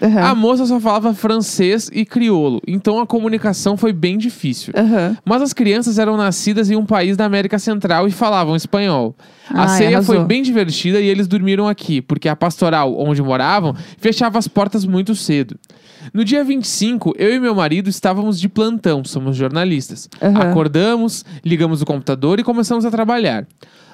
Aham. 0.00 0.22
A 0.22 0.34
moça 0.34 0.66
só 0.66 0.78
falava 0.78 1.14
francês 1.14 1.90
e 1.92 2.04
crioulo, 2.04 2.60
então 2.66 3.00
a 3.00 3.06
comunicação 3.06 3.76
foi 3.76 3.92
bem 3.92 4.18
difícil. 4.18 4.72
Aham. 4.76 5.16
Mas 5.24 5.42
as 5.42 5.52
crianças 5.52 5.98
eram 5.98 6.16
nascidas 6.16 6.70
em 6.70 6.76
um 6.76 6.84
país 6.84 7.16
da 7.16 7.24
América 7.24 7.58
Central 7.58 8.06
e 8.06 8.10
falavam 8.10 8.56
espanhol. 8.56 9.14
A 9.50 9.62
Ai, 9.62 9.78
ceia 9.78 10.02
foi 10.02 10.24
bem 10.24 10.42
divertida 10.42 11.00
e 11.00 11.06
eles 11.06 11.26
dormiram 11.26 11.68
aqui, 11.68 12.00
porque 12.00 12.28
a 12.28 12.36
pastoral 12.36 12.98
onde 12.98 13.22
moravam 13.22 13.74
fechava 13.98 14.38
as 14.38 14.48
portas 14.48 14.84
muito 14.84 15.14
cedo. 15.14 15.56
No 16.12 16.24
dia 16.24 16.44
25, 16.44 17.14
eu 17.18 17.34
e 17.34 17.40
meu 17.40 17.54
marido 17.54 17.88
estávamos 17.88 18.40
de 18.40 18.48
plantão, 18.48 19.04
somos 19.04 19.36
jornalistas. 19.36 20.08
Aham. 20.22 20.50
Acordamos, 20.50 21.24
ligamos 21.44 21.82
o 21.82 21.86
computador 21.86 22.38
e 22.38 22.44
começamos 22.44 22.84
a 22.84 22.90
trabalhar. 22.90 23.46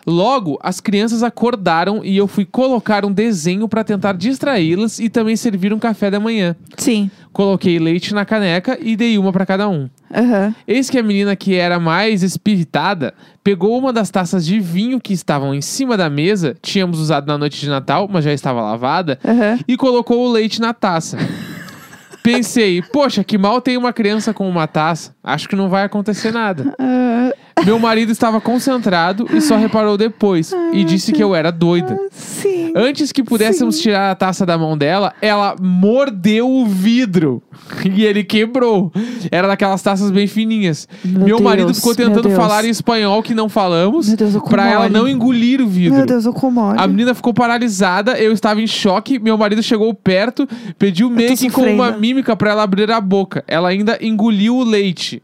Logo, 0.07 0.59
as 0.63 0.81
crianças 0.81 1.23
acordaram 1.23 2.05
e 2.05 2.17
eu 2.17 2.27
fui 2.27 2.45
colocar 2.45 3.05
um 3.05 3.13
desenho 3.13 3.69
para 3.69 3.85
tentar 3.85 4.15
distraí-las 4.15 4.99
e 4.99 5.09
também 5.09 5.37
servir 5.37 5.73
um 5.73 5.79
café 5.79 6.11
da 6.11 6.19
manhã. 6.19 6.57
Sim. 6.77 7.11
Coloquei 7.33 7.79
leite 7.79 8.13
na 8.13 8.25
caneca 8.25 8.77
e 8.81 8.97
dei 8.97 9.17
uma 9.17 9.33
para 9.33 9.47
cada 9.47 9.69
um. 9.69 9.89
Aham. 10.13 10.55
Eis 10.67 10.91
que 10.91 10.99
a 10.99 11.03
menina 11.03 11.37
que 11.37 11.55
era 11.55 11.79
mais 11.79 12.23
espiritada 12.23 13.15
pegou 13.45 13.79
uma 13.79 13.93
das 13.93 14.11
taças 14.11 14.45
de 14.45 14.59
vinho 14.61 15.01
que 15.01 15.13
estavam 15.13 15.55
em 15.55 15.61
cima 15.61 15.97
da 15.97 16.11
mesa, 16.11 16.57
tínhamos 16.61 16.99
usado 16.99 17.27
na 17.27 17.39
noite 17.39 17.61
de 17.61 17.69
Natal, 17.69 18.09
mas 18.11 18.25
já 18.25 18.33
estava 18.33 18.61
lavada, 18.61 19.19
Aham. 19.25 19.59
e 19.67 19.77
colocou 19.77 20.27
o 20.27 20.33
leite 20.33 20.61
na 20.61 20.75
taça. 20.75 21.17
Pensei, 22.23 22.81
poxa, 22.83 23.25
que 23.25 23.37
mal 23.37 23.61
tem 23.61 23.77
uma 23.77 23.93
criança 23.93 24.33
com 24.33 24.49
uma 24.49 24.67
taça. 24.69 25.15
Acho 25.25 25.49
que 25.49 25.57
não 25.57 25.69
vai 25.69 25.83
acontecer 25.85 26.33
nada. 26.33 26.73
Ah, 26.79 27.33
Meu 27.65 27.79
marido 27.79 28.11
estava 28.11 28.41
concentrado 28.41 29.27
e 29.33 29.41
só 29.41 29.57
reparou 29.57 29.97
depois 29.97 30.53
e 30.73 30.83
disse 30.85 31.13
que 31.13 31.23
eu 31.23 31.35
era 31.35 31.51
doida. 31.53 31.99
sim. 32.11 32.73
Antes 32.75 33.13
que 33.13 33.23
pudéssemos 33.23 33.79
tirar 33.79 34.11
a 34.11 34.15
taça 34.15 34.47
da 34.47 34.57
mão 34.57 34.79
dela, 34.79 35.13
ela 35.21 35.55
mordeu 35.61 36.49
o 36.51 36.67
vidro. 36.67 37.43
E 37.85 38.05
ele 38.05 38.23
quebrou. 38.25 38.93
Era 39.31 39.49
daquelas 39.49 39.83
taças 39.83 40.11
bem 40.11 40.27
fininhas. 40.27 40.89
Meu 41.05 41.25
Meu, 41.25 41.41
marido 41.41 41.67
Deus, 41.67 41.79
ficou 41.79 41.95
meu 41.97 42.09
tentando 42.09 42.31
falar 42.31 42.65
em 42.65 42.71
espanhol 42.71 43.23
que 43.23 43.35
não 43.35 43.49
falamos. 43.49 44.09
Meu 44.09 44.17
Deus, 44.17 44.35
eu 44.35 44.41
pra 44.41 44.71
ela 44.71 44.89
não 44.89 45.09
engolir 45.09 45.61
o 45.61 45.67
vidro. 45.67 45.97
Meu 45.99 46.07
Deus, 46.07 46.25
eu 46.25 46.33
comole. 46.33 46.79
A 46.79 46.87
menina 46.87 47.13
ficou 47.15 47.35
paralisada, 47.35 48.19
eu 48.19 48.33
estava 48.33 48.61
em 48.61 48.67
choque. 48.67 49.19
Meu 49.19 49.37
marido 49.37 49.63
chegou 49.63 49.93
perto, 49.93 50.49
pediu 50.79 51.11
meio 51.11 51.37
que 51.37 51.51
com 51.51 51.63
uma 51.63 51.93
mímica 51.93 52.37
pra 52.37 52.53
ela 52.53 52.63
abrir 52.63 52.91
a 52.91 53.01
boca. 53.01 53.45
Ela 53.47 53.69
ainda 53.69 53.99
engoliu 54.01 54.57
o 54.57 54.65
leite. 54.65 55.23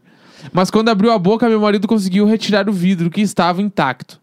Mas 0.53 0.69
quando 0.71 0.89
abriu 0.89 1.11
a 1.11 1.19
boca, 1.19 1.47
meu 1.49 1.59
marido 1.59 1.87
conseguiu 1.87 2.25
retirar 2.25 2.69
o 2.69 2.73
vidro, 2.73 3.09
que 3.09 3.21
estava 3.21 3.61
intacto. 3.61 4.19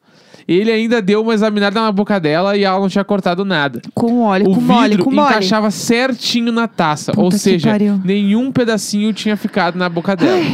Ele 0.48 0.70
ainda 0.70 1.02
deu 1.02 1.22
uma 1.22 1.34
examinada 1.34 1.80
na 1.80 1.90
boca 1.90 2.20
dela 2.20 2.56
e 2.56 2.62
ela 2.62 2.78
não 2.78 2.88
tinha 2.88 3.02
cortado 3.04 3.44
nada. 3.44 3.82
Com 3.94 4.22
óleo, 4.22 4.48
O 4.48 4.54
com 4.54 4.60
mole, 4.60 4.88
vidro 4.90 5.04
com 5.04 5.10
mole. 5.10 5.28
encaixava 5.28 5.70
certinho 5.72 6.52
na 6.52 6.68
taça, 6.68 7.10
Puta 7.12 7.22
ou 7.24 7.32
seja, 7.32 7.70
pariu. 7.70 8.00
nenhum 8.04 8.52
pedacinho 8.52 9.12
tinha 9.12 9.36
ficado 9.36 9.76
na 9.76 9.88
boca 9.88 10.14
dela. 10.14 10.44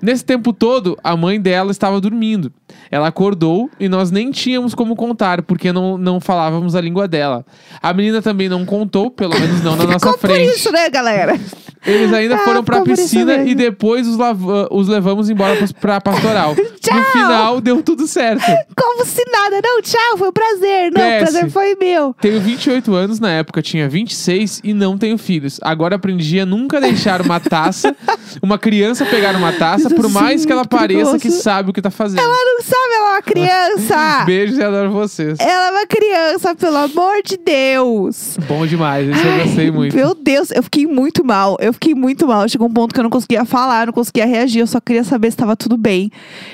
Nesse 0.00 0.24
tempo 0.24 0.52
todo, 0.52 0.96
a 1.02 1.16
mãe 1.16 1.40
dela 1.40 1.70
estava 1.72 1.98
dormindo. 2.00 2.52
Ela 2.90 3.08
acordou 3.08 3.70
e 3.80 3.88
nós 3.88 4.10
nem 4.10 4.30
tínhamos 4.30 4.74
como 4.74 4.94
contar, 4.94 5.40
porque 5.42 5.72
não, 5.72 5.96
não 5.98 6.20
falávamos 6.20 6.76
a 6.76 6.80
língua 6.80 7.08
dela. 7.08 7.44
A 7.82 7.92
menina 7.94 8.20
também 8.20 8.48
não 8.48 8.64
contou, 8.66 9.10
pelo 9.10 9.32
menos 9.40 9.62
não 9.64 9.74
na 9.74 9.84
nossa 9.84 9.98
Ficou 9.98 10.12
por 10.18 10.30
frente. 10.30 10.54
isso, 10.54 10.70
né, 10.70 10.90
galera? 10.90 11.40
Eles 11.86 12.12
ainda 12.12 12.36
Ah, 12.36 12.38
foram 12.38 12.64
pra 12.64 12.78
isso 12.78 12.86
piscina 12.86 13.36
e 13.44 13.54
depois 13.54 14.06
os, 14.06 14.16
lava- 14.16 14.68
os 14.70 14.88
levamos 14.88 15.28
embora 15.28 15.56
pros- 15.56 15.72
pra 15.72 16.00
pastoral. 16.00 16.54
Tchau! 16.80 16.94
No 16.98 17.04
final, 17.04 17.60
deu 17.60 17.82
tudo 17.82 18.06
certo. 18.06 18.42
Como 18.76 19.04
se 19.06 19.22
nada. 19.30 19.60
Não, 19.62 19.80
tchau, 19.82 20.18
foi 20.18 20.28
um 20.28 20.32
prazer. 20.32 20.92
Não, 20.92 21.00
o 21.00 21.04
Desce. 21.04 21.22
prazer 21.32 21.50
foi 21.50 21.74
meu. 21.76 22.14
Tenho 22.20 22.40
28 22.40 22.94
anos, 22.94 23.20
na 23.20 23.30
época 23.30 23.60
tinha 23.62 23.88
26 23.88 24.60
e 24.62 24.72
não 24.74 24.96
tenho 24.98 25.16
filhos. 25.18 25.58
Agora 25.62 25.96
aprendi 25.96 26.38
a 26.40 26.46
nunca 26.46 26.80
deixar 26.80 27.20
uma 27.22 27.40
taça, 27.40 27.94
uma 28.42 28.58
criança 28.58 29.04
pegar 29.06 29.34
uma 29.36 29.52
taça, 29.52 29.86
Isso 29.86 29.94
por 29.94 30.06
sim, 30.06 30.12
mais 30.12 30.44
que 30.46 30.52
ela 30.52 30.60
muito 30.62 30.70
pareça 30.76 31.12
que 31.14 31.18
perigoso. 31.20 31.42
sabe 31.42 31.70
o 31.70 31.72
que 31.72 31.80
tá 31.82 31.90
fazendo. 31.90 32.20
Ela 32.20 32.34
não 32.44 32.60
sabe, 32.62 32.92
ela 32.94 33.08
é 33.08 33.12
uma 33.12 33.22
criança. 33.22 34.24
Beijos 34.24 34.58
e 34.58 34.62
adoro 34.62 34.90
vocês. 34.90 35.38
ela 35.40 35.68
é 35.68 35.70
uma 35.70 35.86
criança, 35.86 36.54
pelo 36.54 36.76
amor 36.76 37.22
de 37.24 37.36
Deus. 37.36 38.36
Bom 38.48 38.66
demais, 38.66 39.08
esse 39.08 39.26
eu 39.26 39.44
gostei 39.44 39.70
muito. 39.70 39.96
Meu 39.96 40.14
Deus, 40.14 40.50
eu 40.50 40.62
fiquei 40.62 40.86
muito 40.86 41.24
mal. 41.24 41.56
Eu 41.60 41.72
fiquei 41.74 41.94
muito 41.94 42.26
mal. 42.26 42.48
Chegou 42.48 42.68
um 42.68 42.72
ponto 42.72 42.94
que 42.94 43.00
eu 43.00 43.04
não 43.04 43.10
conseguia 43.10 43.44
falar, 43.44 43.86
não 43.86 43.92
conseguia 43.92 44.26
reagir. 44.26 44.60
Eu 44.60 44.66
só 44.66 44.80
queria 44.80 45.04
saber 45.04 45.30
se 45.30 45.36
tava 45.36 45.56
tudo 45.56 45.76
bem. 45.76 46.10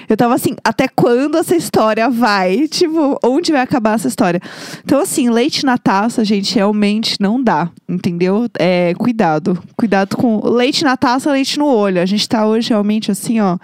Eu 0.08 0.16
tava 0.16 0.34
assim, 0.34 0.56
até 0.64 0.88
quando 0.88 1.38
essa 1.38 1.54
história 1.54 2.10
vai? 2.10 2.66
Tipo, 2.68 3.18
onde 3.24 3.52
vai 3.52 3.60
acabar 3.60 3.94
essa 3.94 4.08
história? 4.08 4.40
Então, 4.84 5.00
assim, 5.00 5.30
leite 5.30 5.64
na 5.64 5.78
taça, 5.78 6.24
gente, 6.24 6.54
realmente 6.54 7.16
não 7.20 7.42
dá. 7.42 7.70
Entendeu? 7.88 8.48
É, 8.58 8.94
cuidado. 8.94 9.62
Cuidado 9.76 10.16
com 10.16 10.40
leite 10.48 10.84
na 10.84 10.96
taça, 10.96 11.30
leite 11.30 11.58
no 11.58 11.66
olho. 11.66 12.00
A 12.00 12.06
gente 12.06 12.28
tá 12.28 12.46
hoje 12.46 12.70
realmente 12.70 13.10
assim, 13.10 13.40
ó, 13.40 13.58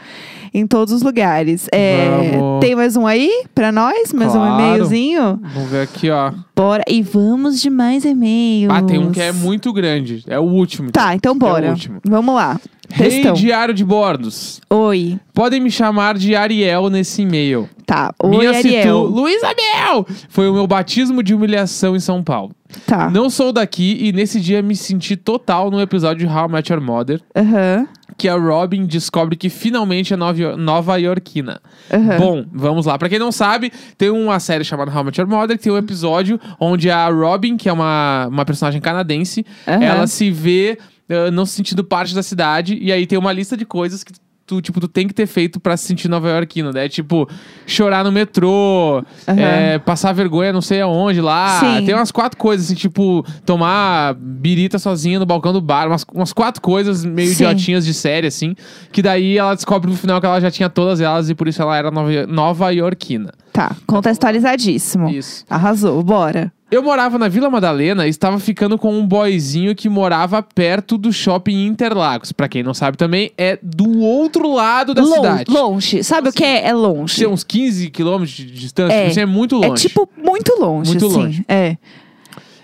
em 0.57 0.66
todos 0.66 0.92
os 0.95 1.03
lugares. 1.03 1.69
É, 1.71 2.09
Vamos. 2.38 2.61
tem 2.61 2.75
mais 2.75 2.97
um 2.97 3.07
aí 3.07 3.45
pra 3.55 3.71
nós? 3.71 4.11
Mais 4.14 4.31
um 4.35 4.38
Claro. 4.38 4.55
e-mailzinho? 4.55 5.38
Vamos 5.55 5.69
ver 5.71 5.83
aqui, 5.83 6.09
ó. 6.11 6.33
Bora. 6.57 6.83
E 6.88 7.03
vamos 7.03 7.61
de 7.61 7.69
mais 7.69 8.05
e-mails. 8.07 8.73
Ah, 8.75 8.81
tem 8.83 8.99
um 8.99 9.12
que 9.12 9.21
é 9.21 9.33
muito 9.33 9.71
grande. 9.73 10.25
É 10.27 10.38
o 10.38 10.45
último. 10.45 10.90
Tá, 10.90 11.14
então 11.14 11.33
É 11.33 11.35
o 11.37 11.38
bora. 11.38 11.69
último. 11.71 12.01
Vamos 12.09 12.35
lá. 12.35 12.59
Rei 12.90 13.11
Textão. 13.11 13.35
Diário 13.35 13.75
de 13.75 13.85
Bordos. 13.85 14.61
Oi. 14.70 15.18
Podem 15.35 15.61
me 15.61 15.70
chamar 15.70 16.16
de 16.16 16.35
Ariel 16.35 16.88
nesse 16.88 17.22
e-mail. 17.22 17.68
Tá. 17.85 18.12
Oi, 18.22 18.31
Minha 18.31 18.51
Ariel. 18.51 18.62
Citu, 18.83 19.14
Luiz 19.14 19.42
Abel! 19.44 20.07
Foi 20.29 20.49
o 20.49 20.53
meu 20.55 20.66
batismo 20.66 21.22
de 21.22 21.35
humilhação 21.35 21.94
em 21.94 22.01
São 22.01 22.22
Paulo. 22.22 22.53
Tá. 22.87 23.09
Não 23.11 23.31
sou 23.31 23.53
daqui 23.53 23.96
e 24.01 24.12
nesse 24.12 24.40
dia 24.40 24.61
me 24.62 24.75
senti 24.75 25.16
total 25.16 25.70
no 25.70 25.81
episódio 25.81 26.27
de 26.27 26.33
How 26.33 26.49
I 26.49 26.53
Met 26.53 26.72
Your 26.72 26.83
Mother, 26.83 27.20
Aham. 27.37 27.87
que 28.18 28.29
a 28.29 28.35
Robin 28.35 28.85
descobre 28.87 29.37
que 29.37 29.49
finalmente 29.49 30.12
é 30.12 30.16
nova, 30.16 30.57
nova 30.57 30.99
iorquina. 31.01 31.61
Aham. 31.92 32.18
Bom, 32.18 32.44
vamos 32.53 32.87
lá. 32.87 32.99
Pra 32.99 33.09
quem 33.09 33.20
não 33.20 33.31
sabe, 33.31 33.72
tem 33.96 34.11
uma 34.11 34.40
série 34.40 34.64
chamada 34.64 34.90
How 34.92 35.03
I 35.03 35.05
Met 35.05 35.20
Your 35.20 35.31
Mother, 35.31 35.57
que 35.57 35.62
tem 35.62 35.72
um 35.72 35.79
episódio 35.79 36.40
onde 36.59 36.90
a 36.90 37.09
Robin, 37.09 37.57
que 37.57 37.68
é 37.68 37.72
uma, 37.72 38.27
uma 38.29 38.44
personagem 38.44 38.81
canadense, 38.81 39.46
Aham. 39.66 39.85
ela 39.85 40.07
se 40.09 40.29
vê 40.31 40.77
eh, 41.09 41.31
não 41.31 41.45
se 41.47 41.53
sentindo 41.55 41.85
parte 41.85 42.14
da 42.14 42.23
cidade, 42.23 42.79
e 42.81 42.92
aí 42.92 43.07
tem 43.07 43.19
uma 43.19 43.33
lista 43.33 43.57
de 43.57 43.64
coisas 43.64 44.03
que 44.05 44.12
tu, 44.47 44.61
tipo, 44.62 44.79
tu 44.79 44.87
tem 44.87 45.09
que 45.09 45.12
ter 45.12 45.27
feito 45.27 45.59
pra 45.59 45.77
se 45.77 45.87
sentir 45.87 46.09
nova 46.09 46.29
iorquino, 46.29 46.71
né? 46.71 46.88
Tipo, 46.88 47.29
chorar 47.66 48.05
no 48.05 48.12
metrô, 48.12 49.03
Aham. 49.27 49.37
eh, 49.40 49.79
passar 49.81 50.12
vergonha 50.12 50.53
não 50.53 50.62
sei 50.62 50.81
aonde 50.81 51.21
lá. 51.21 51.59
Sim. 51.59 51.85
Tem 51.85 51.92
umas 51.92 52.12
quatro 52.12 52.38
coisas, 52.38 52.66
assim, 52.66 52.77
tipo, 52.77 53.27
tomar 53.45 54.14
birita 54.14 54.79
sozinha 54.79 55.19
no 55.19 55.27
balcão 55.27 55.53
do 55.53 55.61
bar, 55.61 55.88
umas, 55.88 56.07
umas 56.14 56.33
quatro 56.33 56.62
coisas 56.62 57.05
meio 57.05 57.27
Sim. 57.29 57.35
idiotinhas 57.35 57.85
de 57.85 57.92
série, 57.92 58.29
assim, 58.29 58.55
que 58.92 59.03
daí 59.03 59.37
ela 59.37 59.53
descobre 59.53 59.90
no 59.90 59.97
final 59.97 60.21
que 60.21 60.27
ela 60.27 60.40
já 60.40 60.51
tinha 60.51 60.71
todas 60.71 61.01
elas 61.01 61.29
e 61.29 61.35
por 61.35 61.49
isso 61.49 61.61
ela 61.61 61.77
era 61.77 61.90
nova, 61.90 62.27
nova 62.29 62.73
iorquina. 62.73 63.33
Tá. 63.53 63.75
Contextualizadíssimo. 63.85 65.09
Isso. 65.09 65.45
Arrasou. 65.51 66.03
Bora. 66.05 66.53
Eu 66.68 66.83
morava 66.83 67.16
na 67.16 67.29
Vila 67.29 67.48
Madalena 67.48 68.07
e 68.07 68.11
estava 68.11 68.40
ficando 68.40 68.76
com 68.76 68.92
um 68.92 69.07
boyzinho 69.07 69.72
que 69.74 69.88
morava 69.88 70.42
perto 70.42 70.98
do 70.98 71.12
shopping 71.12 71.64
Interlagos. 71.64 72.33
Pra 72.33 72.48
quem 72.48 72.62
não 72.62 72.74
sabe 72.74 72.96
também, 72.96 73.31
é 73.38 73.57
do 73.62 74.00
outro 74.00 74.52
lado 74.52 74.92
da 74.92 75.00
Lon- 75.02 75.14
cidade. 75.14 75.44
Longe. 75.52 76.02
Sabe 76.02 76.29
o 76.31 76.33
que 76.33 76.42
é? 76.42 76.66
É 76.66 76.72
longe. 76.72 77.18
Tem 77.18 77.29
uns 77.29 77.44
15 77.44 77.88
quilômetros 77.90 78.37
de 78.37 78.46
distância, 78.50 78.94
É. 78.94 79.22
é 79.22 79.26
muito 79.26 79.55
longe. 79.57 79.70
É 79.87 79.88
tipo 79.88 80.09
muito 80.16 80.59
longe, 80.59 80.90
Muito 80.90 81.07
assim. 81.07 81.16
longe. 81.16 81.44
É. 81.48 81.76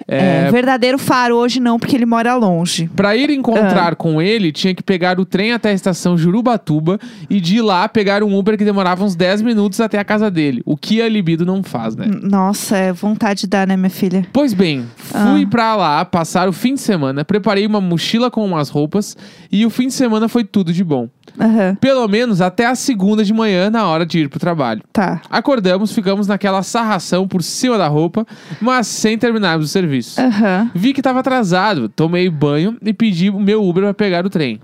É. 0.07 0.51
Verdadeiro 0.51 0.99
faro 0.99 1.37
hoje 1.37 1.61
não, 1.61 1.79
porque 1.79 1.97
ele 1.97 2.07
mora 2.07 2.35
longe. 2.35 2.89
Pra 2.95 3.17
ir 3.17 3.31
Ah. 3.31 3.35
encontrar 3.35 3.97
com 3.97 4.21
ele, 4.21 4.53
tinha 4.53 4.75
que 4.75 4.83
pegar 4.83 5.19
o 5.19 5.25
trem 5.25 5.53
até 5.53 5.71
a 5.71 5.73
estação 5.73 6.17
Jurubatuba 6.17 6.99
e 7.31 7.41
de 7.41 7.61
lá 7.61 7.89
pegar 7.89 8.23
um 8.23 8.37
Uber 8.39 8.57
que 8.59 8.65
demorava 8.65 9.05
uns 9.05 9.15
10 9.15 9.43
minutos 9.43 9.81
até 9.81 9.99
a 9.99 10.05
casa 10.05 10.31
dele. 10.31 10.63
O 10.65 10.77
que 10.77 11.01
a 11.03 11.09
libido 11.09 11.45
não 11.47 11.63
faz, 11.63 11.95
né? 11.97 12.07
Nossa, 12.23 12.77
é 12.77 12.93
vontade 12.93 13.43
de 13.43 13.47
dar, 13.47 13.67
né, 13.67 13.77
minha 13.77 13.91
filha? 13.91 14.27
Pois 14.33 14.53
bem, 14.53 14.85
fui 14.97 15.43
Ah. 15.45 15.47
pra 15.51 15.77
lá 15.77 16.05
passar 16.05 16.49
o 16.49 16.53
fim 16.53 16.75
de 16.75 16.81
semana, 16.81 17.25
preparei 17.25 17.67
uma 17.67 17.81
mochila 17.81 18.31
com 18.31 18.45
umas 18.45 18.69
roupas 18.69 19.17
e 19.51 19.65
o 19.67 19.71
fim 19.71 19.87
de 19.89 19.93
semana 19.95 20.29
foi 20.29 20.45
tudo 20.45 20.73
de 20.73 20.83
bom. 20.85 21.09
Aham. 21.41 21.77
Pelo 21.81 22.07
menos 22.09 22.41
até 22.41 22.67
a 22.67 22.75
segunda 22.75 23.25
de 23.25 23.33
manhã, 23.33 23.71
na 23.71 23.87
hora 23.87 24.05
de 24.05 24.19
ir 24.19 24.29
pro 24.29 24.39
trabalho. 24.39 24.83
Tá. 24.93 25.23
Acordamos, 25.31 25.93
ficamos 25.93 26.27
naquela 26.27 26.63
sarração 26.63 27.27
por 27.27 27.43
cima 27.43 27.79
da 27.79 27.89
roupa, 27.89 28.27
mas 28.61 28.87
sem 28.87 29.17
terminarmos 29.17 29.67
o 29.67 29.69
serviço. 29.69 29.92
Aham. 30.19 30.71
Vi 30.75 30.93
que 30.93 31.01
estava 31.01 31.21
atrasado, 31.21 31.89
tomei 31.89 32.29
banho 32.29 32.77
e 32.85 32.93
pedi 32.93 33.31
o 33.31 33.39
meu 33.41 33.63
Uber 33.63 33.83
para 33.85 33.95
pegar 33.95 34.27
o 34.27 34.31
trem. 34.31 34.61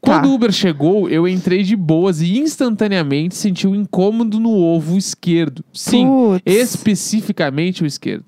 Quando 0.00 0.22
Tá. 0.22 0.28
o 0.28 0.34
Uber 0.34 0.52
chegou, 0.52 1.08
eu 1.08 1.26
entrei 1.26 1.62
de 1.64 1.74
boas 1.74 2.20
e 2.22 2.38
instantaneamente 2.38 3.34
senti 3.34 3.66
um 3.66 3.74
incômodo 3.74 4.38
no 4.38 4.50
ovo 4.50 4.96
esquerdo. 4.96 5.64
Sim, 5.72 6.06
Putz. 6.06 6.42
especificamente 6.46 7.82
o 7.82 7.86
esquerdo. 7.86 8.26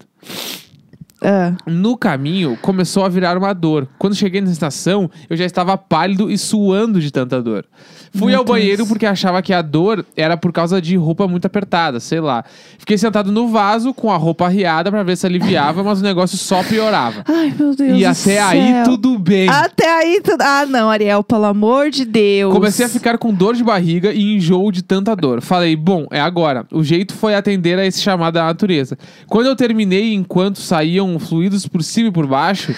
Ah, 1.22 1.52
No 1.66 1.96
caminho, 1.96 2.56
começou 2.62 3.04
a 3.04 3.08
virar 3.08 3.36
uma 3.36 3.52
dor. 3.52 3.86
Quando 3.98 4.14
cheguei 4.14 4.40
na 4.40 4.50
estação, 4.50 5.10
eu 5.28 5.36
já 5.36 5.44
estava 5.44 5.76
pálido 5.76 6.30
e 6.30 6.38
suando 6.38 7.00
de 7.00 7.10
tanta 7.10 7.42
dor. 7.42 7.64
Fui 8.12 8.32
Meu 8.32 8.40
ao 8.40 8.44
Deus. 8.44 8.56
banheiro 8.58 8.86
porque 8.86 9.06
achava 9.06 9.40
que 9.40 9.52
a 9.52 9.62
dor 9.62 10.04
era 10.16 10.36
por 10.36 10.50
causa 10.52 10.80
de 10.82 10.96
roupa 10.96 11.28
muito 11.28 11.46
apertada, 11.46 12.00
sei 12.00 12.20
lá. 12.20 12.44
Fiquei 12.78 12.98
sentado 12.98 13.30
no 13.30 13.46
vaso 13.48 13.94
com 13.94 14.10
a 14.10 14.16
roupa 14.16 14.46
arriada 14.46 14.90
pra 14.90 15.02
ver 15.04 15.16
se 15.16 15.26
aliviava, 15.26 15.84
mas 15.84 16.00
o 16.00 16.02
negócio 16.02 16.36
só 16.36 16.62
piorava. 16.64 17.22
Ai, 17.28 17.54
meu 17.56 17.74
Deus. 17.76 17.98
e 18.00 18.04
até 18.04 18.40
aí 18.40 18.72
céu. 18.72 18.84
tudo 18.84 19.18
bem. 19.18 19.48
Até 19.48 19.88
aí 20.00 20.20
tudo. 20.24 20.40
Ah, 20.42 20.66
não, 20.66 20.90
Ariel, 20.90 21.22
pelo 21.22 21.44
amor 21.44 21.90
de 21.90 22.04
Deus. 22.04 22.52
Comecei 22.52 22.86
a 22.86 22.88
ficar 22.88 23.16
com 23.18 23.32
dor 23.32 23.54
de 23.54 23.62
barriga 23.62 24.12
e 24.12 24.34
enjoo 24.36 24.72
de 24.72 24.82
tanta 24.82 25.14
dor. 25.14 25.40
Falei, 25.40 25.76
bom, 25.76 26.06
é 26.10 26.20
agora. 26.20 26.66
O 26.72 26.82
jeito 26.82 27.14
foi 27.14 27.34
atender 27.36 27.78
a 27.78 27.86
esse 27.86 28.00
chamado 28.00 28.34
da 28.34 28.44
natureza. 28.44 28.98
Quando 29.28 29.46
eu 29.46 29.54
terminei, 29.54 30.14
enquanto 30.14 30.58
saíam 30.60 31.09
fluidos 31.18 31.66
por 31.66 31.82
cima 31.82 32.08
e 32.08 32.12
por 32.12 32.26
baixo, 32.26 32.74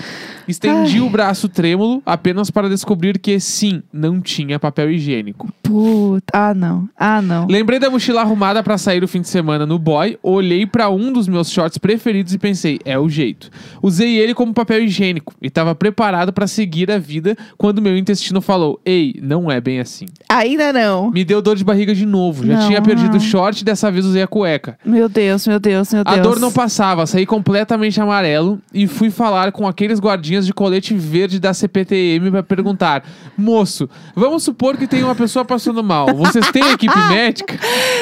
estendi 0.46 0.98
Ai. 0.98 1.00
o 1.00 1.10
braço 1.10 1.48
trêmulo 1.48 2.02
apenas 2.04 2.50
para 2.50 2.68
descobrir 2.68 3.18
que 3.18 3.38
sim, 3.40 3.82
não 3.92 4.20
tinha 4.20 4.58
papel 4.58 4.90
higiênico. 4.90 5.52
Puta. 5.62 6.32
Ah, 6.32 6.54
não. 6.54 6.88
Ah, 6.96 7.22
não. 7.22 7.46
Lembrei 7.46 7.78
da 7.78 7.90
mochila 7.90 8.20
arrumada 8.20 8.62
para 8.62 8.78
sair 8.78 9.02
o 9.02 9.08
fim 9.08 9.20
de 9.20 9.28
semana 9.28 9.66
no 9.66 9.78
boy, 9.78 10.18
olhei 10.22 10.66
para 10.66 10.90
um 10.90 11.12
dos 11.12 11.28
meus 11.28 11.50
shorts 11.50 11.78
preferidos 11.78 12.32
e 12.32 12.38
pensei, 12.38 12.78
é 12.84 12.98
o 12.98 13.08
jeito. 13.08 13.50
Usei 13.82 14.18
ele 14.18 14.34
como 14.34 14.52
papel 14.54 14.84
higiênico 14.84 15.34
e 15.40 15.46
estava 15.48 15.74
preparado 15.74 16.32
para 16.32 16.46
seguir 16.46 16.90
a 16.90 16.98
vida 16.98 17.36
quando 17.56 17.82
meu 17.82 17.96
intestino 17.96 18.40
falou: 18.40 18.80
"Ei, 18.84 19.14
não 19.22 19.50
é 19.50 19.60
bem 19.60 19.80
assim". 19.80 20.06
Ainda 20.28 20.72
não. 20.72 21.10
Me 21.10 21.24
deu 21.24 21.42
dor 21.42 21.56
de 21.56 21.64
barriga 21.64 21.94
de 21.94 22.06
novo. 22.06 22.46
Já 22.46 22.54
Não, 22.54 22.66
tinha 22.66 22.80
perdido 22.80 23.16
o 23.16 23.20
short 23.20 23.60
e 23.60 23.64
dessa 23.64 23.90
vez 23.90 24.06
usei 24.06 24.22
a 24.22 24.26
cueca. 24.26 24.78
Meu 24.84 25.08
Deus, 25.08 25.46
meu 25.46 25.60
Deus, 25.60 25.92
meu 25.92 26.04
Deus. 26.04 26.18
A 26.18 26.20
dor 26.20 26.40
não 26.40 26.50
passava, 26.50 27.06
saí 27.06 27.26
completamente 27.26 28.00
amarelo 28.00 28.60
e 28.72 28.86
fui 28.86 29.10
falar 29.10 29.52
com 29.52 29.66
aqueles 29.66 30.00
guardinhas 30.00 30.31
de 30.40 30.52
colete 30.54 30.94
verde 30.94 31.38
da 31.38 31.52
CPTM 31.52 32.30
pra 32.30 32.42
perguntar: 32.42 33.04
Moço, 33.36 33.88
vamos 34.14 34.42
supor 34.42 34.76
que 34.76 34.86
tem 34.86 35.02
uma 35.02 35.14
pessoa 35.14 35.44
passando 35.44 35.82
mal. 35.84 36.14
Vocês 36.14 36.50
têm 36.50 36.70
equipe 36.70 36.98
médica? 37.10 37.58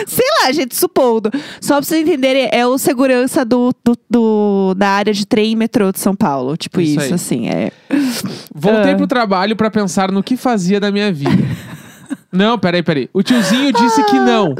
Sei 0.07 0.27
lá, 0.43 0.53
gente, 0.53 0.77
supondo. 0.77 1.31
Só 1.61 1.75
pra 1.77 1.83
vocês 1.85 2.03
entenderem, 2.07 2.49
é 2.53 2.67
o 2.67 2.79
segurança 2.79 3.45
do, 3.45 3.73
do, 3.85 3.97
do- 4.09 4.75
da 4.77 4.89
área 4.91 5.13
de 5.13 5.27
trem 5.27 5.53
e 5.53 5.57
metrô 5.57 5.91
de 5.91 5.99
São 5.99 6.15
Paulo. 6.15 6.57
Tipo 6.57 6.81
Isso 6.81 7.01
isso, 7.01 7.15
assim. 7.15 7.49
É. 7.49 7.73
Voltei 8.55 8.93
Ah. 8.93 8.97
pro 8.97 9.07
trabalho 9.07 9.57
pra 9.57 9.71
pensar 9.71 10.13
no 10.13 10.23
que 10.23 10.37
fazia 10.37 10.79
da 10.79 10.91
minha 10.93 11.13
vida. 11.13 11.43
não, 12.33 12.59
peraí, 12.59 12.83
peraí. 12.83 13.09
O 13.13 13.23
tiozinho 13.23 13.73
disse 13.73 14.03
que 14.05 14.19
não. 14.19 14.55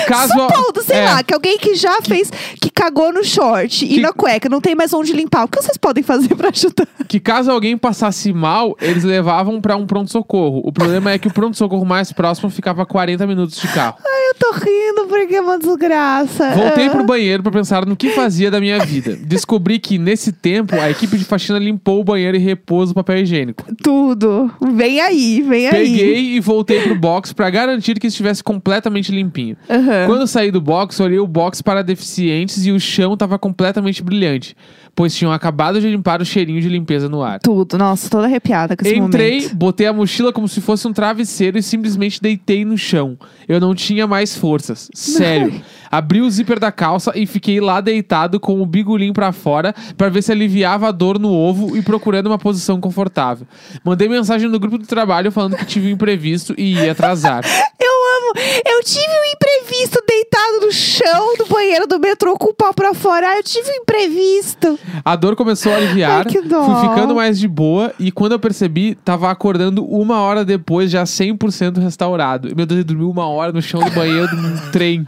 Que 0.00 0.06
caso. 0.06 0.32
Supondo, 0.32 0.82
sei 0.82 0.96
É. 0.96 1.04
lá, 1.04 1.22
que 1.22 1.32
alguém 1.34 1.58
que 1.58 1.74
já 1.74 2.00
fez, 2.02 2.30
que 2.60 2.70
cagou 2.70 3.12
no 3.12 3.24
short 3.24 3.86
Que- 3.86 3.98
e 3.98 4.00
na 4.00 4.12
cueca, 4.12 4.48
não 4.48 4.60
tem 4.60 4.74
mais 4.74 4.92
onde 4.92 5.12
limpar. 5.12 5.44
O 5.44 5.48
que 5.48 5.60
vocês 5.62 5.76
podem 5.76 6.02
fazer 6.02 6.34
pra 6.34 6.48
ajudar? 6.50 6.86
que 7.08 7.20
caso 7.20 7.50
alguém 7.50 7.76
passasse 7.76 8.32
mal, 8.32 8.76
eles 8.80 9.04
levavam 9.04 9.60
pra 9.60 9.76
um 9.76 9.86
pronto-socorro. 9.86 10.60
O 10.64 10.72
problema 10.72 11.12
é 11.12 11.18
que 11.18 11.28
o 11.28 11.32
pronto-socorro 11.32 11.84
mais 11.84 12.12
próximo 12.12 12.50
ficava 12.50 12.82
a 12.82 12.86
40 12.86 13.26
minutos 13.26 13.60
de 13.60 13.68
carro. 13.68 13.96
Eu 14.28 14.34
tô 14.34 14.52
rindo 14.52 15.06
porque 15.08 15.36
é 15.36 15.40
uma 15.40 15.58
desgraça. 15.58 16.50
Voltei 16.54 16.86
Ah. 16.86 16.90
pro 16.90 17.04
banheiro 17.04 17.42
pra 17.42 17.52
pensar 17.52 17.86
no 17.86 17.94
que 17.96 18.10
fazia 18.10 18.50
da 18.50 18.58
minha 18.60 18.78
vida. 18.84 19.16
Descobri 19.22 19.78
que, 19.78 19.98
nesse 19.98 20.32
tempo, 20.32 20.74
a 20.74 20.90
equipe 20.90 21.16
de 21.16 21.24
faxina 21.24 21.58
limpou 21.58 22.00
o 22.00 22.04
banheiro 22.04 22.36
e 22.36 22.40
repôs 22.40 22.90
o 22.90 22.94
papel 22.94 23.18
higiênico. 23.18 23.64
Tudo. 23.82 24.50
Vem 24.72 25.00
aí, 25.00 25.42
vem 25.42 25.66
aí. 25.68 25.72
Peguei 25.72 26.24
e 26.36 26.40
voltei 26.40 26.80
pro 26.82 26.94
box 26.96 27.32
pra 27.32 27.48
garantir 27.50 27.98
que 28.00 28.06
estivesse 28.08 28.42
completamente 28.42 29.12
limpinho. 29.12 29.56
Aham. 29.84 30.06
Quando 30.06 30.26
saí 30.26 30.50
do 30.50 30.60
box, 30.60 31.00
olhei 31.00 31.18
o 31.18 31.26
box 31.26 31.62
para 31.62 31.82
deficientes 31.82 32.64
e 32.66 32.72
o 32.72 32.80
chão 32.80 33.16
tava 33.16 33.38
completamente 33.38 34.02
brilhante, 34.02 34.56
pois 34.94 35.14
tinham 35.14 35.32
acabado 35.32 35.80
de 35.80 35.88
limpar 35.88 36.20
o 36.20 36.24
cheirinho 36.24 36.60
de 36.60 36.68
limpeza 36.68 37.08
no 37.08 37.22
ar. 37.22 37.40
Tudo. 37.40 37.76
Nossa, 37.76 38.08
toda 38.08 38.26
arrepiada 38.26 38.76
com 38.76 38.84
esse 38.86 38.96
Entrei, 38.96 39.36
momento. 39.40 39.56
botei 39.56 39.86
a 39.86 39.92
mochila 39.92 40.32
como 40.32 40.48
se 40.48 40.60
fosse 40.60 40.86
um 40.88 40.92
travesseiro 40.92 41.58
e 41.58 41.62
simplesmente 41.62 42.20
deitei 42.20 42.64
no 42.64 42.76
chão. 42.78 43.18
Eu 43.48 43.60
não 43.60 43.74
tinha 43.74 44.06
mais 44.06 44.36
forças. 44.36 44.88
Sério. 44.94 45.52
Abri 45.94 46.20
o 46.20 46.28
zíper 46.28 46.58
da 46.58 46.72
calça 46.72 47.12
e 47.14 47.24
fiquei 47.24 47.60
lá 47.60 47.80
deitado 47.80 48.40
com 48.40 48.60
o 48.60 48.66
bigolim 48.66 49.12
pra 49.12 49.30
fora 49.30 49.72
pra 49.96 50.08
ver 50.08 50.22
se 50.22 50.32
aliviava 50.32 50.88
a 50.88 50.90
dor 50.90 51.20
no 51.20 51.32
ovo 51.32 51.76
e 51.76 51.82
procurando 51.82 52.26
uma 52.26 52.36
posição 52.36 52.80
confortável. 52.80 53.46
Mandei 53.84 54.08
mensagem 54.08 54.48
no 54.48 54.58
grupo 54.58 54.76
do 54.76 54.88
trabalho 54.88 55.30
falando 55.30 55.56
que 55.56 55.64
tive 55.64 55.86
um 55.86 55.90
imprevisto 55.90 56.52
e 56.58 56.74
ia 56.74 56.90
atrasar. 56.90 57.44
Eu 57.80 57.90
amo. 58.18 58.32
Eu 58.66 58.82
tive 58.82 59.06
um 59.06 59.32
imprevisto 59.34 60.02
deitado 60.06 60.66
no 60.66 60.72
chão 60.72 61.36
do 61.36 61.46
banheiro 61.46 61.86
do 61.86 62.00
metrô 62.00 62.36
com 62.36 62.48
o 62.50 62.54
pau 62.54 62.74
pra 62.74 62.92
fora. 62.94 63.36
Eu 63.36 63.42
tive 63.42 63.70
um 63.70 63.74
imprevisto. 63.74 64.78
A 65.04 65.14
dor 65.14 65.36
começou 65.36 65.72
a 65.72 65.76
aliviar, 65.76 66.18
Ai, 66.18 66.24
que 66.24 66.40
dó. 66.40 66.64
fui 66.64 66.88
ficando 66.88 67.14
mais 67.14 67.38
de 67.38 67.46
boa 67.46 67.92
e 68.00 68.10
quando 68.10 68.32
eu 68.32 68.38
percebi, 68.40 68.94
tava 68.96 69.30
acordando 69.30 69.84
uma 69.84 70.20
hora 70.20 70.44
depois, 70.44 70.90
já 70.90 71.04
100% 71.04 71.78
restaurado. 71.78 72.48
Meu 72.56 72.66
Deus, 72.66 72.78
ele 72.78 72.84
dormiu 72.84 73.10
uma 73.10 73.26
hora 73.26 73.52
no 73.52 73.62
chão 73.62 73.80
do 73.80 73.90
banheiro 73.90 74.34
um 74.34 74.70
trem. 74.72 75.06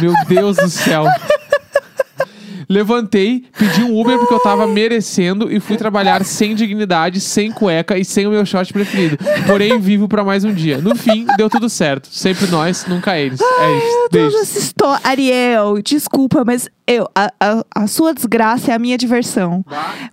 Meu 0.00 0.12
Deus 0.26 0.56
do 0.56 0.68
céu. 0.68 1.06
Levantei, 2.68 3.44
pedi 3.58 3.82
um 3.82 3.98
Uber 3.98 4.18
porque 4.18 4.34
eu 4.34 4.40
tava 4.40 4.66
merecendo 4.66 5.52
e 5.52 5.60
fui 5.60 5.76
trabalhar 5.76 6.24
sem 6.24 6.54
dignidade, 6.54 7.20
sem 7.20 7.50
cueca 7.50 7.98
e 7.98 8.04
sem 8.04 8.26
o 8.26 8.30
meu 8.30 8.44
short 8.46 8.72
preferido. 8.72 9.18
Porém, 9.46 9.78
vivo 9.78 10.08
pra 10.08 10.24
mais 10.24 10.44
um 10.44 10.52
dia. 10.52 10.78
No 10.78 10.96
fim, 10.96 11.26
deu 11.36 11.50
tudo 11.50 11.68
certo. 11.68 12.08
Sempre 12.10 12.46
nós, 12.46 12.86
nunca 12.86 13.18
eles. 13.18 13.40
É 13.40 13.76
isso. 13.76 13.86
Meu 13.86 14.08
Deus, 14.10 14.34
essa 14.34 14.58
história. 14.58 15.00
Ariel, 15.04 15.82
desculpa, 15.82 16.42
mas 16.44 16.68
eu, 16.86 17.08
a, 17.14 17.32
a, 17.40 17.64
a 17.74 17.86
sua 17.86 18.12
desgraça 18.12 18.70
é 18.70 18.74
a 18.74 18.78
minha 18.78 18.98
diversão. 18.98 19.64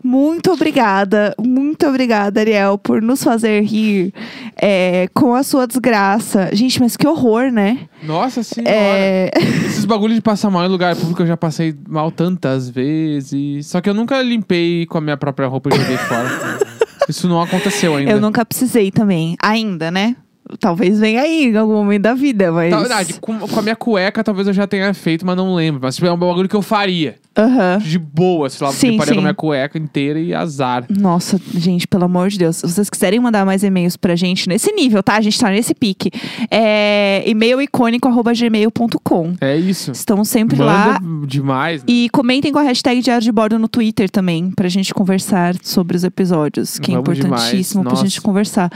Muito 0.02 0.52
obrigada, 0.52 1.36
muito 1.38 1.86
obrigada, 1.86 2.40
Ariel, 2.40 2.78
por 2.78 3.02
nos 3.02 3.22
fazer 3.24 3.62
rir 3.64 4.14
é, 4.56 5.10
com 5.14 5.36
a 5.36 5.44
sua 5.44 5.68
desgraça. 5.68 6.50
Gente, 6.54 6.80
mas 6.80 6.96
que 6.96 7.06
horror, 7.06 7.52
né? 7.52 7.90
Nossa 8.04 8.42
senhora. 8.42 8.74
É, 8.74 9.32
Esses 9.66 9.84
bagulhos 9.84 10.16
de 10.16 10.22
passar 10.22 10.50
mal 10.50 10.66
em 10.66 10.70
lugar 10.70 10.96
público 10.96 11.22
eu 11.22 11.28
já 11.28 11.36
passei 11.36 11.76
mal 11.88 12.10
tantas 12.10 12.70
vezes. 12.70 13.68
Só 13.68 13.82
que 13.82 13.90
eu 13.90 13.94
nunca 13.94 14.22
limpei 14.22 14.86
com 14.86 14.98
a 14.98 15.02
minha 15.02 15.18
própria 15.18 15.48
roupa 15.48 15.70
e 15.74 15.78
joguei 15.78 15.98
fora. 15.98 16.30
Isso 17.10 17.28
não 17.28 17.42
aconteceu 17.42 17.96
ainda. 17.96 18.12
eu 18.12 18.22
nunca 18.22 18.46
precisei 18.46 18.92
também. 18.92 19.36
Ainda, 19.42 19.92
né? 19.92 20.16
Talvez 20.60 21.00
venha 21.00 21.22
aí 21.22 21.46
em 21.48 21.56
algum 21.58 21.74
momento 21.74 22.02
da 22.04 22.14
vida, 22.14 22.52
mas. 22.52 22.72
Na 22.72 22.80
verdade, 22.80 23.16
com, 23.20 23.38
com 23.40 23.60
a 23.60 23.62
minha 23.62 23.76
cueca 23.76 24.24
talvez 24.24 24.48
eu 24.48 24.54
já 24.54 24.68
tenha 24.68 24.94
feito, 24.94 25.26
mas 25.26 25.36
não 25.38 25.54
lembro. 25.56 25.80
Mas 25.84 25.96
tipo, 25.96 26.08
é 26.08 26.12
um 26.12 26.18
bagulho 26.18 26.48
que 26.50 26.56
eu 26.56 26.62
faria. 26.62 27.16
Aham. 27.38 27.78
De 27.82 27.98
boa, 27.98 28.50
sei 28.50 28.68
lá, 28.68 28.74
Sim, 28.74 28.92
sim. 28.92 28.98
com 28.98 29.04
a 29.04 29.22
minha 29.22 29.34
cueca 29.34 29.78
inteira 29.78 30.20
e 30.20 30.34
azar. 30.34 30.84
Nossa, 30.90 31.40
gente, 31.54 31.88
pelo 31.88 32.04
amor 32.04 32.28
de 32.30 32.38
Deus. 32.38 32.58
Se 32.58 32.68
vocês 32.68 32.90
quiserem 32.90 33.20
mandar 33.22 33.46
mais 33.46 33.64
e-mails 33.64 33.96
pra 33.96 34.16
gente 34.18 34.50
nesse 34.50 34.70
nível, 34.74 35.02
tá? 35.02 35.16
A 35.16 35.22
gente 35.22 35.40
tá 35.40 35.50
nesse 35.50 35.74
pique. 35.74 36.12
É 36.52 37.24
e-mail 37.26 37.62
icônico.gmail.com. 37.62 39.34
É 39.40 39.56
isso. 39.56 39.92
Estamos 39.92 40.28
sempre 40.30 40.58
lá. 40.58 41.00
Manda 41.02 41.26
demais. 41.28 41.82
né? 41.82 41.86
E 41.88 42.10
comentem 42.12 42.52
com 42.52 42.60
a 42.60 42.64
hashtag 42.64 43.02
Diário 43.02 43.24
de 43.24 43.32
Bordo 43.32 43.58
no 43.58 43.68
Twitter 43.68 44.10
também, 44.10 44.52
pra 44.52 44.68
gente 44.68 44.94
conversar 44.94 45.56
sobre 45.64 45.96
os 45.96 46.04
episódios, 46.04 46.80
que 46.80 46.92
é 46.92 46.96
Vamos 46.96 47.18
importantíssimo 47.18 47.82
demais. 47.84 48.00
pra 48.00 48.04
gente 48.08 48.16
Nossa. 48.18 48.22
conversar. 48.26 48.72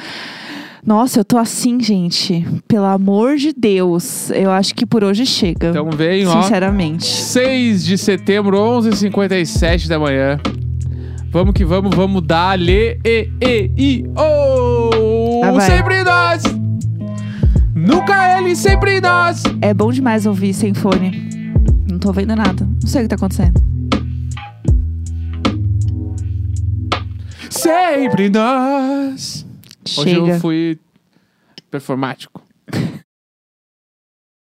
Nossa, 0.85 1.19
eu 1.19 1.25
tô 1.25 1.37
assim, 1.37 1.79
gente. 1.79 2.45
Pelo 2.67 2.85
amor 2.85 3.37
de 3.37 3.51
Deus. 3.51 4.29
Eu 4.29 4.51
acho 4.51 4.75
que 4.75 4.85
por 4.85 5.03
hoje 5.03 5.25
chega. 5.25 5.69
Então 5.69 5.89
vem, 5.89 6.27
ó. 6.27 6.41
sinceramente. 6.41 7.05
6 7.05 7.83
de 7.83 7.97
setembro, 7.97 8.57
11h57 8.57 9.87
da 9.87 9.97
manhã. 9.97 10.39
Vamos 11.31 11.53
que 11.53 11.65
vamos, 11.65 11.93
vamos 11.93 12.21
dar 12.21 12.57
lê, 12.57 12.97
e, 13.03 13.29
e, 13.41 13.71
i, 13.75 14.05
o. 14.15 15.41
Ah, 15.43 15.59
sempre 15.59 16.03
nós. 16.03 16.43
Nunca 17.73 18.37
ele, 18.37 18.55
sempre 18.55 19.01
nós. 19.01 19.43
É 19.61 19.73
bom 19.73 19.91
demais 19.91 20.25
ouvir 20.25 20.53
sem 20.53 20.73
fone. 20.73 21.51
Não 21.89 21.97
tô 21.99 22.13
vendo 22.13 22.35
nada. 22.35 22.65
Não 22.65 22.87
sei 22.87 23.01
o 23.01 23.03
que 23.03 23.09
tá 23.09 23.15
acontecendo. 23.15 23.61
Sempre 27.49 28.29
nós. 28.29 29.44
Hoje 29.85 30.15
Chega. 30.15 30.33
eu 30.33 30.39
fui 30.39 30.79
performático. 31.69 32.44